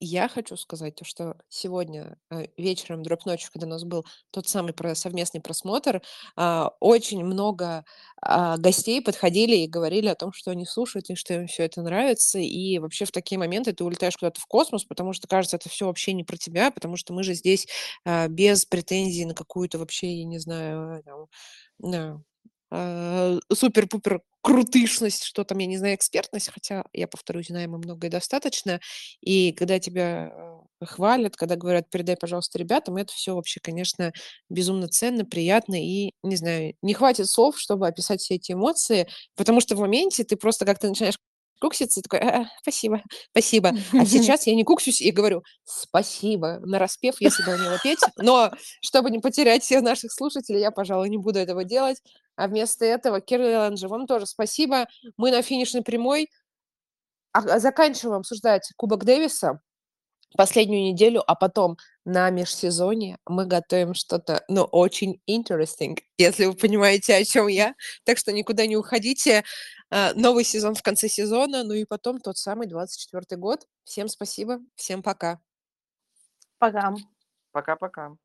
Я 0.00 0.28
хочу 0.28 0.56
сказать 0.56 0.94
то, 0.94 1.04
что 1.04 1.36
сегодня 1.48 2.16
э, 2.30 2.46
вечером, 2.56 3.02
дробь 3.02 3.24
ночью, 3.26 3.50
когда 3.52 3.66
у 3.66 3.70
нас 3.70 3.82
был 3.82 4.06
тот 4.30 4.46
самый 4.46 4.72
совместный 4.94 5.40
просмотр, 5.40 6.02
а, 6.36 6.70
очень 6.78 7.24
много 7.24 7.84
а, 8.22 8.58
гостей 8.58 9.02
подходили 9.02 9.56
и 9.56 9.66
говорили 9.66 10.06
о 10.06 10.14
том, 10.14 10.32
что 10.32 10.52
они 10.52 10.66
слушают 10.66 11.10
и 11.10 11.16
что 11.16 11.34
им 11.34 11.48
все 11.48 11.64
это 11.64 11.82
нравится. 11.82 12.38
И 12.38 12.78
вообще 12.78 13.06
в 13.06 13.10
такие 13.10 13.40
моменты 13.40 13.72
ты 13.72 13.82
улетаешь 13.82 14.16
куда-то 14.16 14.40
в 14.40 14.46
космос, 14.46 14.84
потому 14.84 15.12
что 15.12 15.26
кажется, 15.26 15.56
это 15.56 15.68
все 15.68 15.86
вообще 15.86 16.12
не 16.12 16.22
про 16.22 16.36
тебя, 16.36 16.70
потому 16.70 16.96
что 16.96 17.12
мы 17.12 17.24
же 17.24 17.34
здесь 17.34 17.66
а, 18.04 18.28
без 18.28 18.64
претензий 18.66 19.24
на 19.24 19.34
какую-то 19.34 19.78
вообще, 19.78 20.12
я 20.20 20.24
не 20.24 20.38
знаю, 20.38 21.02
там, 21.04 22.24
а, 22.70 23.38
супер-пупер 23.52 24.20
крутышность, 24.42 25.24
что 25.24 25.44
там, 25.44 25.58
я 25.58 25.66
не 25.66 25.76
знаю, 25.76 25.94
экспертность, 25.94 26.50
хотя, 26.50 26.84
я 26.92 27.08
повторюсь, 27.08 27.48
знаем 27.48 27.72
мы 27.72 27.78
многое 27.78 28.10
достаточно. 28.10 28.80
И 29.20 29.52
когда 29.52 29.78
тебя 29.78 30.32
э, 30.80 30.84
хвалят, 30.86 31.36
когда 31.36 31.56
говорят, 31.56 31.90
передай, 31.90 32.16
пожалуйста, 32.16 32.58
ребятам, 32.58 32.96
это 32.96 33.12
все 33.12 33.34
вообще, 33.34 33.60
конечно, 33.60 34.12
безумно 34.48 34.88
ценно, 34.88 35.24
приятно. 35.24 35.74
И, 35.82 36.12
не 36.22 36.36
знаю, 36.36 36.74
не 36.82 36.94
хватит 36.94 37.28
слов, 37.28 37.58
чтобы 37.58 37.88
описать 37.88 38.20
все 38.20 38.36
эти 38.36 38.52
эмоции, 38.52 39.08
потому 39.36 39.60
что 39.60 39.76
в 39.76 39.80
моменте 39.80 40.24
ты 40.24 40.36
просто 40.36 40.64
как-то 40.64 40.88
начинаешь 40.88 41.18
кукситься 41.60 42.00
и 42.00 42.02
такой, 42.02 42.20
«А, 42.20 42.46
спасибо, 42.62 43.02
спасибо. 43.30 43.70
А 43.70 43.70
сейчас 44.06 44.46
я 44.46 44.54
не 44.54 44.64
куксюсь 44.64 45.00
и 45.00 45.10
говорю 45.10 45.42
спасибо 45.64 46.60
на 46.60 46.78
распев, 46.78 47.16
если 47.20 47.42
бы 47.42 47.54
умела 47.54 47.78
петь. 47.82 47.98
Но 48.16 48.52
чтобы 48.80 49.10
не 49.10 49.18
потерять 49.18 49.62
всех 49.62 49.82
наших 49.82 50.12
слушателей, 50.12 50.60
я, 50.60 50.70
пожалуй, 50.70 51.08
не 51.08 51.18
буду 51.18 51.38
этого 51.38 51.64
делать. 51.64 51.98
А 52.38 52.46
вместо 52.46 52.84
этого, 52.84 53.20
Кирилл 53.20 53.62
Анжи, 53.62 53.88
вам 53.88 54.06
тоже 54.06 54.24
спасибо. 54.24 54.86
Мы 55.16 55.32
на 55.32 55.42
финишной 55.42 55.82
прямой 55.82 56.30
а- 57.32 57.58
заканчиваем 57.58 58.18
обсуждать 58.20 58.70
Кубок 58.76 59.04
Дэвиса 59.04 59.60
последнюю 60.36 60.84
неделю, 60.92 61.20
а 61.26 61.34
потом 61.34 61.78
на 62.04 62.30
межсезонье 62.30 63.18
мы 63.26 63.44
готовим 63.44 63.94
что-то, 63.94 64.44
ну, 64.46 64.62
очень 64.62 65.20
interesting, 65.28 65.98
если 66.16 66.44
вы 66.44 66.54
понимаете, 66.54 67.16
о 67.16 67.24
чем 67.24 67.48
я. 67.48 67.74
Так 68.04 68.18
что 68.18 68.32
никуда 68.32 68.66
не 68.66 68.76
уходите. 68.76 69.42
А, 69.90 70.12
Новый 70.14 70.44
сезон 70.44 70.76
в 70.76 70.82
конце 70.82 71.08
сезона, 71.08 71.64
ну 71.64 71.72
и 71.72 71.84
потом 71.84 72.20
тот 72.20 72.38
самый 72.38 72.68
24 72.68 73.36
год. 73.36 73.66
Всем 73.82 74.06
спасибо, 74.06 74.60
всем 74.76 75.02
пока. 75.02 75.40
Пока. 76.58 76.94
Пока-пока. 77.50 78.16